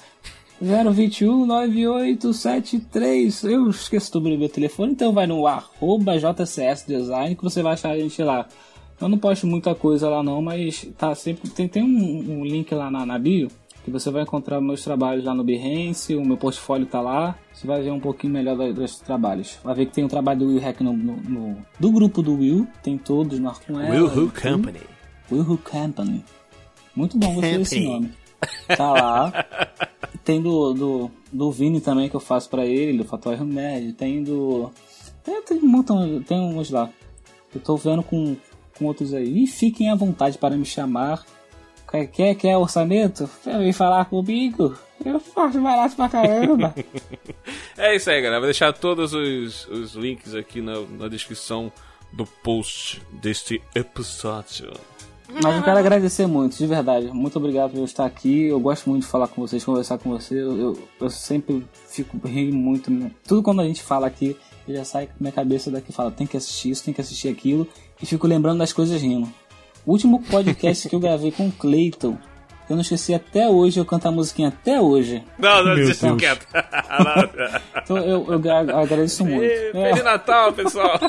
[0.62, 3.44] 021 9873.
[3.44, 7.62] Eu esqueci o número do meu telefone, então vai no arroba JCS Design que você
[7.62, 8.48] vai achar a gente lá.
[9.00, 11.50] Eu não posto muita coisa lá não, mas tá sempre.
[11.52, 13.48] Tem, tem um, um link lá na, na bio
[13.86, 17.38] que você vai encontrar meus trabalhos lá no Behance, o meu portfólio tá lá.
[17.54, 19.58] Você vai ver um pouquinho melhor dos trabalhos.
[19.64, 22.34] Vai ver que tem o trabalho do Will Hack no, no- no- do grupo do
[22.36, 24.30] Will, tem todos no ela, Will Who.
[24.32, 24.80] Company.
[25.32, 26.26] Will Who Company.
[26.96, 28.12] Muito bom, gostei desse nome.
[28.76, 29.46] Tá lá.
[30.24, 33.94] Tem do, do, do Vini também que eu faço pra ele, do Fatório Médio.
[33.94, 34.72] Tem do.
[35.24, 36.90] Tem, tem, um montão, tem uns lá.
[37.54, 38.36] Eu tô vendo com,
[38.78, 39.44] com outros aí.
[39.44, 41.26] E fiquem à vontade para me chamar.
[41.90, 43.30] Quer, quer, quer orçamento?
[43.44, 44.78] Quer vir falar comigo?
[45.06, 46.76] Eu faço barato pra caramba.
[47.78, 48.40] É isso aí, galera.
[48.40, 51.72] Vou deixar todos os, os links aqui na, na descrição
[52.12, 54.74] do post deste episódio.
[55.30, 57.08] Mas eu quero agradecer muito, de verdade.
[57.08, 58.46] Muito obrigado por eu estar aqui.
[58.46, 60.40] Eu gosto muito de falar com vocês, conversar com vocês.
[60.40, 62.92] Eu, eu, eu sempre fico rindo muito.
[63.28, 66.38] Tudo quando a gente fala aqui, eu já sai minha cabeça daqui fala, tem que
[66.38, 67.68] assistir isso, tem que assistir aquilo.
[68.02, 69.28] E fico lembrando das coisas rindo.
[69.86, 72.18] O último podcast que eu gravei com o Clayton,
[72.70, 75.24] eu não esqueci até hoje, eu canto a musiquinha até hoje.
[75.40, 76.46] Não, não, deixa quieto.
[77.84, 79.44] Então eu, eu gra- agradeço muito.
[79.46, 81.00] É, Feliz Natal, pessoal.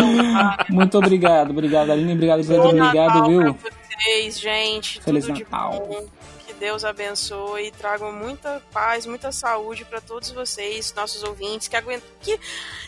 [0.70, 3.54] muito obrigado, obrigado Aline, obrigado Pedro, Bom obrigado Natal Will.
[3.54, 5.00] pra vocês, gente.
[5.02, 5.88] Feliz Tudo Natal.
[6.58, 12.08] Deus abençoe e traga muita paz, muita saúde pra todos vocês, nossos ouvintes, que aguentam,
[12.20, 12.38] que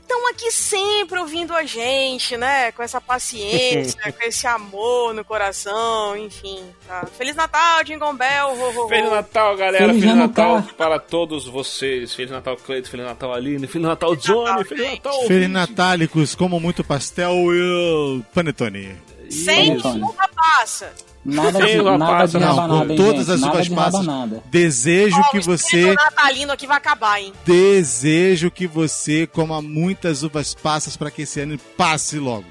[0.01, 2.73] estão aqui sempre ouvindo a gente, né?
[2.73, 6.65] Com essa paciência, com esse amor no coração, enfim.
[6.87, 7.07] Tá?
[7.17, 8.89] Feliz Natal, Jingle Bell, ho, ho, ho.
[8.89, 9.87] Feliz Natal, galera.
[9.87, 10.57] Feliz Feliz, Natal.
[10.57, 12.15] Natal para todos vocês.
[12.15, 12.91] Feliz Natal, Cleiton.
[12.91, 13.67] Feliz Natal, Aline.
[13.67, 14.45] Feliz Natal, Johnny.
[14.45, 14.91] Natal, Feliz.
[14.91, 15.27] Natal.
[15.27, 18.97] Felinátalicos, como muito pastel e panetone.
[19.31, 20.07] Sem Antônio.
[20.07, 20.93] uva passa.
[21.23, 23.35] Nada Sem de, uva nada de não, rabanada, com hein, todas gente?
[23.35, 24.07] as nada uvas de passas.
[24.07, 24.43] rabanada.
[24.47, 27.33] Desejo Ó, que o você, natalino aqui vai acabar, hein?
[27.45, 32.47] desejo que você coma muitas uvas passas para que esse ano passe logo.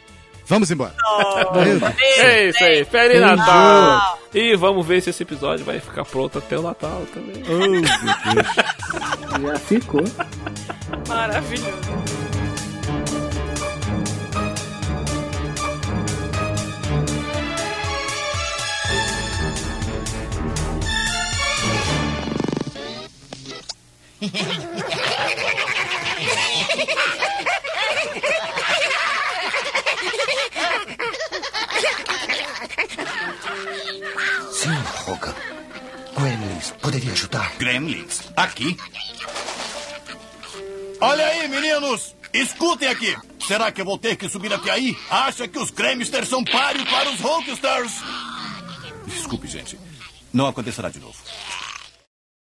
[0.45, 0.93] Vamos embora.
[2.17, 2.83] É isso aí.
[2.85, 4.19] Feliz Natal.
[4.33, 7.43] E vamos ver se esse episódio vai ficar pronto até o Natal também.
[7.47, 8.47] Oh, meu Deus.
[9.53, 10.03] Já ficou.
[11.07, 12.28] Maravilhoso.
[34.51, 35.33] Sim, Rogan.
[36.17, 37.53] Gremlins poderia ajudar.
[37.57, 38.21] Gremlins?
[38.35, 38.77] Aqui?
[40.99, 42.13] Olha aí, meninos!
[42.33, 43.15] Escutem aqui!
[43.47, 44.97] Será que eu vou ter que subir até aí?
[45.09, 47.93] Acha que os Gremsters são páreo para os Hulksters?
[49.07, 49.79] Desculpe, gente.
[50.33, 51.15] Não acontecerá de novo.